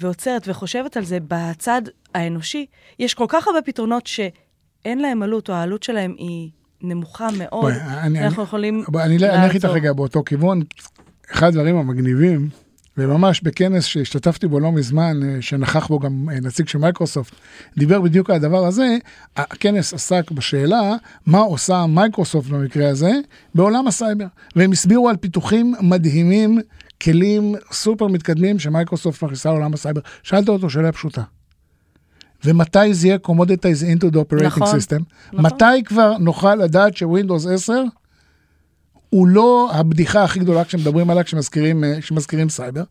ועוצרת 0.00 0.42
וחושבת 0.48 0.96
על 0.96 1.04
זה 1.04 1.18
בצד 1.28 1.82
האנושי, 2.14 2.66
יש 2.98 3.14
כל 3.14 3.24
כך 3.28 3.46
הרבה 3.48 3.62
פתרונות 3.62 4.06
שאין 4.06 4.98
להם 4.98 5.22
עלות, 5.22 5.48
או 5.50 5.54
העלות 5.54 5.82
שלהם 5.82 6.14
היא 6.18 6.50
נמוכה 6.82 7.28
מאוד. 7.38 7.62
בואי, 7.62 7.74
אני- 7.80 8.24
אנחנו 8.24 8.36
אני- 8.36 8.46
יכולים 8.48 8.84
בואי, 8.88 9.04
אני 9.04 9.16
אני 9.16 9.44
אלך 9.44 9.54
איתך. 9.54 9.64
רגע 9.64 9.92
באותו 9.92 10.22
כיוון. 10.26 10.62
אחד 11.32 11.46
הדברים 11.48 11.76
המגניבים, 11.76 12.48
וממש 12.98 13.40
בכנס 13.40 13.84
שהשתתפתי 13.84 14.46
בו 14.46 14.60
לא 14.60 14.72
מזמן, 14.72 15.20
אה, 15.22 15.42
שנכח 15.42 15.86
בו 15.86 15.98
גם 15.98 16.28
אה, 16.32 16.40
נציג 16.40 16.68
של 16.68 16.78
מייקרוסופט, 16.78 17.32
דיבר 17.78 18.00
בדיוק 18.00 18.30
על 18.30 18.36
הדבר 18.36 18.66
הזה. 18.66 18.96
הכנס 19.36 19.94
עסק 19.94 20.30
בשאלה 20.30 20.94
מה 21.26 21.38
עושה 21.38 21.86
מייקרוסופט 21.86 22.50
במקרה 22.50 22.88
הזה 22.88 23.12
בעולם 23.54 23.86
הסייבר. 23.86 24.26
והם 24.56 24.72
הסבירו 24.72 25.08
על 25.08 25.16
פיתוחים 25.16 25.74
מדהימים, 25.80 26.60
כלים 27.02 27.54
סופר 27.72 28.06
מתקדמים 28.06 28.58
שמייקרוסופט 28.58 29.22
מכניסה 29.22 29.48
לעולם 29.48 29.74
הסייבר. 29.74 30.00
שאלת 30.22 30.48
אותו 30.48 30.70
שאלה 30.70 30.92
פשוטה. 30.92 31.22
ומתי 32.44 32.94
זה 32.94 33.06
יהיה 33.06 33.18
commoditize 33.26 33.82
into 33.96 34.12
the 34.12 34.16
operating 34.16 34.44
נכון, 34.44 34.68
system? 34.78 35.02
נכון. 35.32 35.46
מתי 35.46 35.84
כבר 35.84 36.18
נוכל 36.18 36.54
לדעת 36.54 36.96
ש 36.96 37.07
Windows 37.07 37.46
10 37.46 37.82
הוא 39.10 39.28
לא 39.28 39.70
הבדיחה 39.72 40.24
הכי 40.24 40.38
גדולה 40.38 40.64
כשמדברים 40.64 41.10
עליה 41.10 41.24
כשמזכירים, 41.24 41.84
אה, 41.84 42.00
כשמזכירים 42.00 42.48
סייבר. 42.48 42.82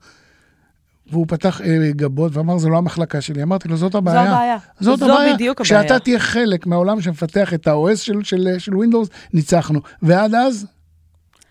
והוא 1.12 1.25
פתח 1.28 1.62
אה, 1.62 1.91
גבות 1.91 2.36
ואמר, 2.36 2.58
זה 2.58 2.69
לא 2.69 2.78
המחלקה 2.78 3.21
שלי. 3.21 3.43
אמרתי 3.43 3.67
לו, 3.67 3.78
זאת 3.78 3.95
הבעיה. 3.95 4.23
זו 4.23 4.30
הבעיה. 4.30 4.58
זאת 4.80 4.99
זו 4.99 5.06
הבעיה. 5.06 5.34
בדיוק 5.34 5.62
הבעיה. 5.62 5.84
כשאתה 5.84 5.99
תהיה 5.99 6.19
חלק 6.19 6.67
מהעולם 6.67 7.01
שמפתח 7.01 7.54
את 7.54 7.67
ה-OS 7.67 7.95
של, 7.95 8.23
של, 8.23 8.47
של 8.58 8.71
Windows, 8.71 9.10
ניצחנו. 9.34 9.80
ועד 10.01 10.36
אז, 10.36 10.65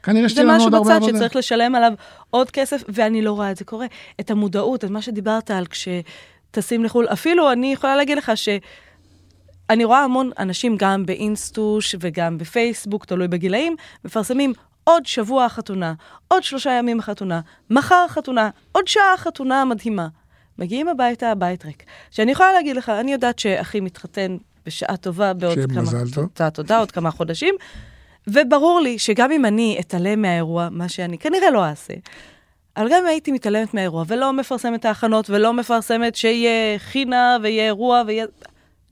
כנראה 0.02 0.22
זה 0.22 0.28
שתהיה 0.28 0.44
לנו 0.44 0.56
משהו 0.56 0.66
עוד 0.66 0.74
הרבה 0.74 0.90
בצד 0.90 0.96
עבודה. 0.96 1.16
שצריך 1.18 1.36
לשלם 1.36 1.74
עליו 1.74 1.92
עוד 2.30 2.50
כסף, 2.50 2.82
ואני 2.88 3.22
לא 3.22 3.32
רואה 3.32 3.50
את 3.50 3.56
זה 3.56 3.64
קורה. 3.64 3.86
את 4.20 4.30
המודעות, 4.30 4.84
את 4.84 4.90
מה 4.90 5.02
שדיברת 5.02 5.50
על 5.50 5.66
כשטסים 5.66 6.84
לחו"ל, 6.84 7.06
אפילו 7.12 7.52
אני 7.52 7.72
יכולה 7.72 7.96
להגיד 7.96 8.18
לך 8.18 8.32
ש... 8.34 8.48
אני 9.70 9.84
רואה 9.84 10.04
המון 10.04 10.30
אנשים, 10.38 10.76
גם 10.78 11.06
באינסטוש 11.06 11.94
וגם 12.00 12.38
בפייסבוק, 12.38 13.04
תלוי 13.04 13.28
בגילאים, 13.28 13.76
מפרסמים 14.04 14.52
עוד 14.84 15.06
שבוע 15.06 15.44
החתונה, 15.44 15.94
עוד 16.28 16.42
שלושה 16.42 16.70
ימים 16.70 16.98
החתונה, 16.98 17.40
מחר 17.70 18.04
החתונה, 18.06 18.50
עוד 18.72 18.88
שעה 18.88 19.14
החתונה 19.14 19.64
מדהימה. 19.64 20.08
מגיעים 20.58 20.88
הביתה, 20.88 21.30
הבית 21.30 21.64
ריק. 21.64 21.82
שאני 22.10 22.32
יכולה 22.32 22.52
להגיד 22.52 22.76
לך, 22.76 22.88
אני 22.88 23.12
יודעת 23.12 23.38
שאחי 23.38 23.80
מתחתן 23.80 24.36
בשעה 24.66 24.96
טובה 24.96 25.32
בעוד 25.32 25.58
כמה... 25.74 25.90
תודה, 26.14 26.50
תודה, 26.50 26.78
עוד 26.78 26.90
כמה 26.90 27.10
חודשים. 27.10 27.54
וברור 28.26 28.80
לי 28.80 28.98
שגם 28.98 29.32
אם 29.32 29.44
אני 29.44 29.76
אתעלם 29.80 30.22
מהאירוע, 30.22 30.68
מה 30.70 30.88
שאני 30.88 31.18
כנראה 31.18 31.50
לא 31.50 31.64
אעשה, 31.64 31.94
אבל 32.76 32.88
גם 32.90 32.98
אם 33.02 33.06
הייתי 33.06 33.32
מתעלמת 33.32 33.74
מהאירוע 33.74 34.04
ולא 34.06 34.32
מפרסמת 34.32 34.84
ההכנות 34.84 35.30
ולא 35.30 35.52
מפרסמת 35.52 36.14
שיהיה 36.14 36.78
חינה 36.78 37.36
ויהיה 37.42 37.64
אירוע 37.64 38.02
ויהיה... 38.06 38.26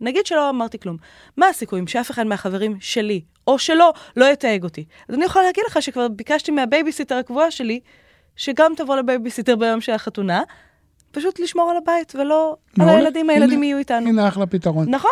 נגיד 0.03 0.27
שלא 0.27 0.51
אמרתי 0.51 0.79
כלום. 0.79 0.97
מה 1.37 1.49
הסיכויים 1.49 1.87
שאף 1.87 2.11
אחד 2.11 2.27
מהחברים 2.27 2.77
שלי 2.81 3.21
או 3.47 3.59
שלו 3.59 3.85
לא 4.17 4.25
יתייג 4.25 4.65
אותי? 4.65 4.85
אז 5.09 5.15
אני 5.15 5.25
יכולה 5.25 5.45
להגיד 5.45 5.65
לך 5.67 5.83
שכבר 5.83 6.09
ביקשתי 6.09 6.51
מהבייביסיטר 6.53 7.15
הקבועה 7.17 7.51
שלי, 7.51 7.81
שגם 8.37 8.73
תבוא 8.77 8.97
לבייביסיטר 8.97 9.57
ביום 9.57 9.81
של 9.81 9.93
החתונה, 9.93 10.43
פשוט 11.11 11.41
לשמור 11.41 11.71
על 11.71 11.77
הבית 11.77 12.12
ולא 12.15 12.57
על 12.79 12.85
מעולה. 12.85 12.99
הילדים, 12.99 13.31
הילדים 13.31 13.59
הנה- 13.59 13.67
יהיו 13.67 13.79
איתנו. 13.79 14.09
הנה 14.09 14.29
אחלה 14.29 14.47
פתרון. 14.47 14.88
נכון, 14.95 15.11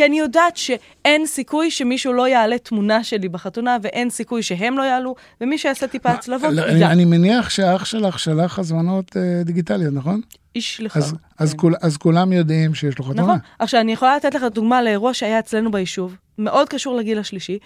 כי 0.00 0.06
אני 0.06 0.18
יודעת 0.18 0.56
שאין 0.56 1.26
סיכוי 1.26 1.70
שמישהו 1.70 2.12
לא 2.12 2.28
יעלה 2.28 2.58
תמונה 2.58 3.04
שלי 3.04 3.28
בחתונה, 3.28 3.76
ואין 3.82 4.10
סיכוי 4.10 4.42
שהם 4.42 4.78
לא 4.78 4.82
יעלו, 4.82 5.14
ומי 5.40 5.58
שיעשה 5.58 5.86
טיפה 5.86 6.10
הצלבות, 6.10 6.52
לא, 6.52 6.62
אני, 6.62 6.76
ידע. 6.76 6.90
אני 6.90 7.04
מניח 7.04 7.50
שהאח 7.50 7.84
שלך 7.84 8.18
שלח 8.18 8.58
הזמנות 8.58 9.16
אה, 9.16 9.42
דיגיטליות, 9.44 9.94
נכון? 9.94 10.20
איש 10.54 10.80
לך. 10.80 10.96
אז, 10.96 11.14
אז, 11.38 11.54
כול, 11.54 11.74
אז 11.82 11.96
כולם 11.96 12.32
יודעים 12.32 12.74
שיש 12.74 12.98
לו 12.98 13.04
חתונה. 13.04 13.22
נכון. 13.22 13.38
עכשיו, 13.58 13.80
אני 13.80 13.92
יכולה 13.92 14.16
לתת 14.16 14.34
לך 14.34 14.42
דוגמה 14.42 14.82
לאירוע 14.82 15.14
שהיה 15.14 15.38
אצלנו 15.38 15.70
ביישוב, 15.70 16.16
מאוד 16.38 16.68
קשור 16.68 16.96
לגיל 16.96 17.18
השלישי. 17.18 17.58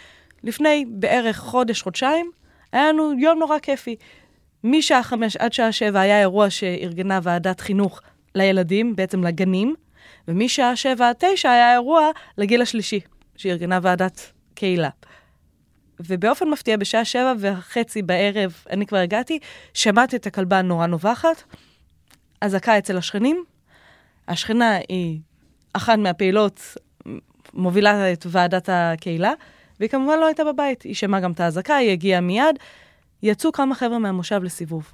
לפני 0.44 0.84
בערך 0.88 1.38
חודש, 1.38 1.82
חודשיים, 1.82 2.30
היה 2.72 2.88
לנו 2.88 3.12
יום 3.18 3.38
נורא 3.38 3.58
כיפי. 3.58 3.96
משעה 4.64 5.02
חמש 5.02 5.36
עד 5.36 5.52
שעה 5.52 5.72
שבע 5.72 6.00
היה 6.00 6.20
אירוע 6.20 6.50
שארגנה 6.50 7.20
ועדת 7.22 7.60
חינוך 7.60 8.00
לילדים, 8.34 8.96
בעצם 8.96 9.24
לגנים, 9.24 9.74
ומשעה 10.28 10.76
שבע 10.76 11.08
עד 11.08 11.16
תשע 11.18 11.50
היה 11.50 11.72
אירוע 11.72 12.10
לגיל 12.38 12.62
השלישי, 12.62 13.00
שארגנה 13.37 13.78
ועדת 13.82 14.32
קהילה. 14.54 14.88
ובאופן 16.00 16.48
מפתיע, 16.48 16.76
בשעה 16.76 17.04
שבע 17.04 17.32
וחצי 17.38 18.02
בערב, 18.02 18.54
אני 18.70 18.87
כבר 18.87 18.98
הגעתי, 18.98 19.38
שמעתי 19.74 20.16
את 20.16 20.26
הכלבה 20.26 20.62
נורא 20.62 20.87
נובחת, 20.87 21.42
אזעקה 22.40 22.78
אצל 22.78 22.96
השכנים, 22.96 23.44
השכנה 24.28 24.78
היא 24.88 25.20
אחת 25.72 25.98
מהפעילות, 25.98 26.76
מובילה 27.54 28.12
את 28.12 28.26
ועדת 28.28 28.68
הקהילה, 28.72 29.32
והיא 29.80 29.90
כמובן 29.90 30.18
לא 30.18 30.26
הייתה 30.26 30.44
בבית. 30.44 30.82
היא 30.82 30.94
שמעה 30.94 31.20
גם 31.20 31.32
את 31.32 31.40
האזעקה, 31.40 31.76
היא 31.76 31.90
הגיעה 31.90 32.20
מיד. 32.20 32.56
יצאו 33.22 33.52
כמה 33.52 33.74
חבר'ה 33.74 33.98
מהמושב 33.98 34.42
לסיבוב. 34.42 34.92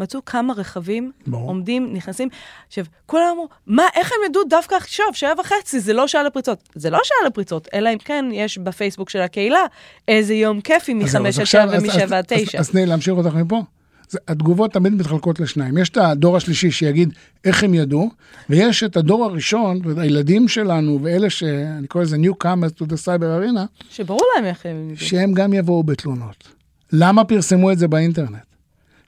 מצאו 0.00 0.24
כמה 0.24 0.52
רכבים, 0.52 1.12
ברור. 1.26 1.48
עומדים, 1.48 1.92
נכנסים. 1.92 2.28
עכשיו, 2.68 2.84
כולם 3.06 3.26
אמרו, 3.32 3.48
מה, 3.66 3.82
איך 3.96 4.12
הם 4.12 4.30
ידעו 4.30 4.42
דווקא 4.44 4.74
עכשיו, 4.74 5.06
שעה 5.12 5.32
וחצי, 5.40 5.80
זה 5.80 5.92
לא 5.92 6.08
שעה 6.08 6.22
לפריצות. 6.22 6.68
זה 6.74 6.90
לא 6.90 6.98
שעה 7.04 7.28
לפריצות, 7.28 7.68
אלא 7.74 7.92
אם 7.92 7.98
כן 7.98 8.24
יש 8.32 8.58
בפייסבוק 8.58 9.10
של 9.10 9.20
הקהילה 9.20 9.64
איזה 10.08 10.34
יום 10.34 10.60
כיפי 10.60 10.94
מחמש 10.94 11.38
עד 11.38 11.44
שבע 11.44 11.78
ומשבע 11.78 12.18
עד 12.18 12.24
תשע. 12.28 12.58
אז 12.58 12.70
תני 12.70 12.86
להמשיך 12.86 13.14
אותך 13.14 13.34
מפה. 13.34 13.62
זה, 14.10 14.18
התגובות 14.28 14.72
תמיד 14.72 14.94
מתחלקות 14.94 15.40
לשניים. 15.40 15.78
יש 15.78 15.88
את 15.88 15.96
הדור 15.96 16.36
השלישי 16.36 16.70
שיגיד 16.70 17.12
איך 17.44 17.64
הם 17.64 17.74
ידעו, 17.74 18.10
ויש 18.50 18.82
את 18.82 18.96
הדור 18.96 19.24
הראשון, 19.24 19.80
הילדים 19.96 20.48
שלנו, 20.48 20.98
ואלה 21.02 21.30
שאני 21.30 21.86
קורא 21.86 22.04
לזה 22.04 22.16
Newcomers 22.16 22.82
to 22.82 22.86
the 22.86 22.96
Cyber 23.04 23.40
Arena, 23.40 23.60
שברור 23.90 24.22
להם 24.34 24.44
איך 24.44 24.66
הם 24.66 24.90
ידעו. 24.90 25.06
שהם 25.06 25.32
גם 25.32 25.52
יבואו 25.52 25.82
בתלונות. 25.82 26.48
למה 26.92 27.24
פרסמו 27.24 27.72
את 27.72 27.78
זה 27.78 27.88
באינטרנט? 27.88 28.49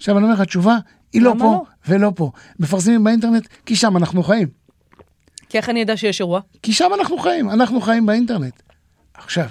עכשיו 0.02 0.18
אני 0.18 0.24
אומר 0.24 0.34
לך, 0.34 0.40
התשובה 0.40 0.78
היא 1.12 1.22
לא 1.22 1.34
פה 1.38 1.44
לא? 1.44 1.64
ולא 1.88 2.12
פה. 2.16 2.30
מפרסמים 2.58 3.04
באינטרנט 3.04 3.46
כי 3.66 3.76
שם 3.76 3.96
אנחנו 3.96 4.22
חיים. 4.22 4.48
כי 5.48 5.58
איך 5.58 5.68
אני 5.68 5.82
אדע 5.82 5.96
שיש 5.96 6.20
אירוע? 6.20 6.40
כי 6.62 6.72
שם 6.72 6.90
אנחנו 7.00 7.18
חיים, 7.18 7.50
אנחנו 7.50 7.80
חיים 7.80 8.06
באינטרנט. 8.06 8.62
עכשיו, 9.14 9.46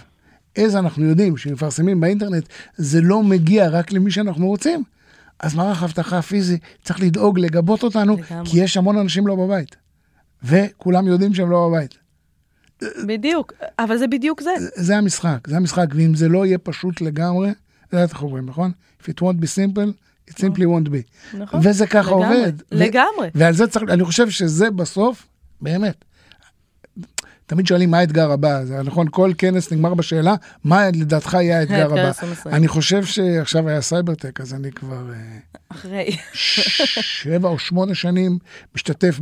איזה 0.56 0.80
אנחנו 0.80 1.06
יודעים 1.06 1.38
שמפרסמים 1.38 2.00
באינטרנט, 2.00 2.48
זה 2.76 3.02
לא 3.02 3.24
מגיע 3.24 3.68
רק 3.70 3.92
למי 3.92 4.12
שאנחנו 4.12 4.48
רוצים. 4.48 4.84
אז 5.40 5.56
מערך 5.56 5.82
האבטחה 5.82 6.18
הפיזי 6.18 6.58
צריך 6.84 7.00
לדאוג 7.00 7.40
לגבות 7.40 7.84
אותנו, 7.84 8.18
לגמרי. 8.18 8.50
כי 8.50 8.64
יש 8.64 8.78
המון 8.78 8.98
אנשים 8.98 9.28
לא 9.28 9.36
בבית. 9.36 9.76
וכולם 10.44 11.08
יודעים 11.08 11.34
שהם 11.34 11.52
לא 11.52 11.70
בבית. 11.70 11.98
בדיוק, 13.08 13.54
אבל 13.80 13.98
זה 13.98 14.08
בדיוק 14.08 14.42
זה. 14.42 14.52
זה 14.76 14.98
המשחק, 14.98 15.48
זה 15.48 15.58
המשחק, 15.58 15.88
ואם 15.96 16.16
זה 16.16 16.30
לא 16.30 16.46
יהיה 16.46 16.58
פשוט 16.58 17.02
לגמרי, 17.02 17.52
זה 17.92 18.04
איך 18.04 18.22
אומרים, 18.22 18.46
נכון? 18.46 18.72
If 19.02 19.04
it 19.04 19.22
won't 19.22 19.42
be 19.42 19.48
simple, 19.56 19.92
it 20.30 20.34
simply 20.34 20.66
won't 20.66 20.90
be. 20.90 21.38
נכון. 21.38 21.60
וזה 21.64 21.88
ככה 21.88 22.12
לגמרי, 22.12 22.38
עובד. 22.40 22.54
ו- 22.62 22.64
לגמרי. 22.72 23.30
ועל 23.36 23.54
זה 23.54 23.68
צריך, 23.68 23.90
אני 23.90 24.04
חושב 24.04 24.30
שזה 24.30 24.72
בסוף, 24.72 25.28
באמת. 25.62 26.06
תמיד 27.46 27.68
שואלים 27.68 27.92
מה 27.92 27.98
האתגר 27.98 28.32
הבא, 28.32 28.66
זה 28.66 28.84
נכון, 28.84 29.08
כל 29.12 29.32
כנס 29.38 29.72
נגמר 29.72 29.94
בשאלה, 29.94 30.36
מה 30.64 30.88
לדעתך 30.90 31.34
יהיה 31.34 31.58
האתגר 31.60 31.92
הבא. 31.92 32.08
2020. 32.08 32.56
אני 32.56 32.68
חושב 32.68 33.06
שעכשיו 33.06 33.70
היה 33.70 33.82
סייברטק, 33.82 34.42
אז 34.42 34.54
אני 34.54 34.72
כבר 34.72 35.14
אה, 35.14 35.38
אחרי. 35.70 36.18
שבע 36.34 37.50
או 37.50 37.60
שמונה 37.60 37.96
שנים 37.96 38.38
משתתף 38.76 39.20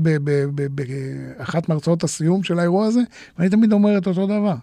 באחת 0.72 1.70
מהרצאות 1.70 2.04
הסיום 2.04 2.44
של 2.44 2.60
האירוע 2.60 2.86
הזה, 2.86 3.02
ואני 3.38 3.50
תמיד 3.50 3.72
אומר 3.72 3.98
את 3.98 4.08
אותו 4.08 4.26
דבר. 4.28 4.56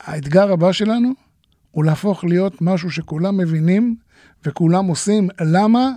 האתגר 0.00 0.52
הבא 0.52 0.72
שלנו 0.72 1.12
הוא 1.70 1.84
להפוך 1.84 2.24
להיות 2.24 2.62
משהו 2.62 2.90
שכולם 2.90 3.36
מבינים 3.36 3.96
וכולם 4.44 4.86
עושים. 4.86 5.28
למה? 5.40 5.90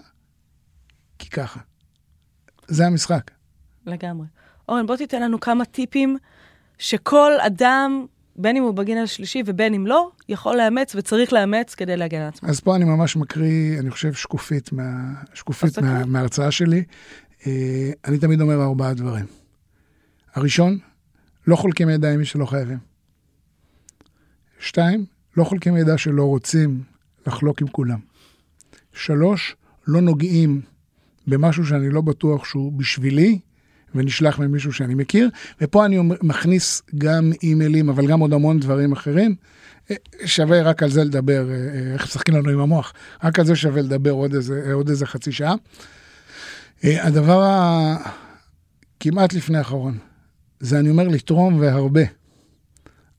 כי 1.19 1.29
ככה. 1.29 1.59
זה 2.67 2.87
המשחק. 2.87 3.31
לגמרי. 3.85 4.27
אורן, 4.69 4.87
בוא 4.87 4.95
תיתן 4.95 5.21
לנו 5.21 5.39
כמה 5.39 5.65
טיפים 5.65 6.17
שכל 6.77 7.31
אדם, 7.39 8.05
בין 8.35 8.55
אם 8.55 8.63
הוא 8.63 8.73
בגיל 8.73 8.97
השלישי 8.97 9.43
ובין 9.45 9.73
אם 9.73 9.87
לא, 9.87 10.11
יכול 10.29 10.57
לאמץ 10.57 10.95
וצריך 10.95 11.33
לאמץ 11.33 11.75
כדי 11.75 11.97
להגן 11.97 12.21
על 12.21 12.27
עצמו. 12.27 12.49
אז 12.49 12.59
פה 12.59 12.75
אני 12.75 12.85
ממש 12.85 13.15
מקריא, 13.15 13.79
אני 13.79 13.91
חושב, 13.91 14.13
שקופית, 14.13 14.71
מה, 14.71 15.13
שקופית. 15.33 15.79
מה, 15.79 16.05
מההרצאה 16.05 16.51
שלי. 16.51 16.83
אה, 17.47 17.91
אני 18.05 18.17
תמיד 18.17 18.41
אומר 18.41 18.63
ארבעה 18.63 18.93
דברים. 18.93 19.25
הראשון, 20.33 20.77
לא 21.47 21.55
חולקים 21.55 21.87
מידע 21.87 22.13
עם 22.13 22.19
מי 22.19 22.25
שלא 22.25 22.45
חייבים. 22.45 22.77
שתיים, 24.59 25.05
לא 25.37 25.43
חולקים 25.43 25.73
מידע 25.73 25.97
שלא 25.97 26.23
רוצים 26.23 26.83
לחלוק 27.27 27.61
עם 27.61 27.67
כולם. 27.67 28.10
שלוש, 29.05 29.55
לא 29.87 30.01
נוגעים 30.01 30.61
במשהו 31.27 31.65
שאני 31.65 31.89
לא 31.89 32.01
בטוח 32.01 32.45
שהוא 32.45 32.73
בשבילי, 32.73 33.39
ונשלח 33.95 34.39
ממישהו 34.39 34.73
שאני 34.73 34.95
מכיר, 34.95 35.29
ופה 35.61 35.85
אני 35.85 35.97
מכניס 36.21 36.81
גם 36.97 37.31
אימיילים, 37.43 37.89
אבל 37.89 38.07
גם 38.07 38.19
עוד 38.19 38.33
המון 38.33 38.59
דברים 38.59 38.91
אחרים. 38.91 39.35
אה, 39.91 39.95
שווה 40.25 40.61
רק 40.61 40.83
על 40.83 40.89
זה 40.89 41.03
לדבר, 41.03 41.49
אה, 41.49 41.55
אה, 41.55 41.93
איך 41.93 42.03
משחקים 42.03 42.35
לנו 42.35 42.49
עם 42.49 42.59
המוח, 42.59 42.93
רק 43.23 43.39
על 43.39 43.45
זה 43.45 43.55
שווה 43.55 43.81
לדבר 43.81 44.11
עוד 44.11 44.33
איזה, 44.33 44.73
עוד 44.73 44.89
איזה 44.89 45.05
חצי 45.05 45.31
שעה. 45.31 45.55
הדבר 46.83 47.43
הכמעט 48.97 49.33
לפני 49.33 49.57
האחרון, 49.57 49.97
זה 50.59 50.79
אני 50.79 50.89
אומר 50.89 51.07
לתרום 51.07 51.59
והרבה, 51.59 52.01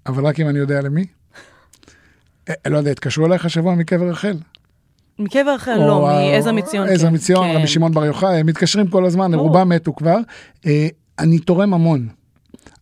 אבל 0.07 0.27
רק 0.27 0.40
אם 0.40 0.49
אני 0.49 0.59
יודע 0.59 0.81
למי. 0.81 1.05
לא 2.66 2.79
יודע, 2.79 2.90
התקשרו 2.90 3.27
אלייך 3.27 3.45
השבוע 3.45 3.75
מקבר 3.75 4.09
רחל. 4.09 4.37
מקבר 5.22 5.56
אחר 5.56 5.87
לא, 5.87 6.00
מעזר 6.06 6.52
מציון. 6.52 6.88
עזר 6.88 7.08
כן. 7.08 7.14
מציון, 7.14 7.52
כן. 7.52 7.56
רבי 7.56 7.66
שמעון 7.66 7.92
בר 7.92 8.04
יוחאי, 8.04 8.37
הם 8.37 8.46
מתקשרים 8.46 8.88
כל 8.88 9.04
הזמן. 9.04 9.35
רובם 9.35 9.68
מתו 9.68 9.94
כבר. 9.94 10.16
אה, 10.66 10.88
אני 11.18 11.38
תורם 11.38 11.74
המון. 11.74 12.08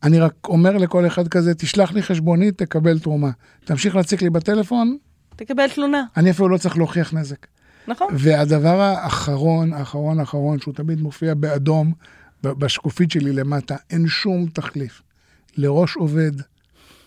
אני 0.03 0.20
רק 0.20 0.33
אומר 0.48 0.76
לכל 0.76 1.07
אחד 1.07 1.29
כזה, 1.29 1.55
תשלח 1.55 1.92
לי 1.92 2.03
חשבונית, 2.03 2.59
תקבל 2.59 2.98
תרומה. 2.98 3.31
תמשיך 3.64 3.96
להציק 3.96 4.22
לי 4.22 4.31
בטלפון, 4.31 4.96
תקבל 5.37 5.68
תלונה, 5.68 6.05
אני 6.16 6.31
אפילו 6.31 6.48
לא 6.48 6.59
צריך 6.59 6.76
להוכיח 6.76 7.14
נזק. 7.14 7.46
נכון? 7.88 8.09
והדבר 8.18 8.81
האחרון, 8.81 9.72
האחרון, 9.72 10.20
האחרון, 10.20 10.61
שהוא 10.61 10.74
תמיד 10.74 11.00
מופיע 11.00 11.35
באדום, 11.35 11.92
בשקופית 12.42 13.11
שלי 13.11 13.33
למטה, 13.33 13.76
אין 13.90 14.09
שום 14.09 14.46
תחליף. 14.46 15.03
לראש 15.57 15.96
עובד, 15.96 16.33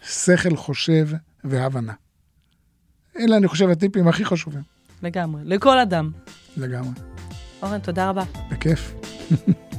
שכל 0.01 0.55
חושב 0.55 1.07
והבנה. 1.43 1.93
אלה, 3.19 3.37
אני 3.37 3.47
חושב, 3.47 3.69
הטיפים 3.69 4.07
הכי 4.07 4.25
חשובים. 4.25 4.72
לגמרי, 5.03 5.41
לכל 5.45 5.79
אדם. 5.79 6.11
לגמרי. 6.57 6.91
אורן, 7.63 7.79
תודה 7.79 8.09
רבה. 8.09 8.23
בכיף. 8.51 8.93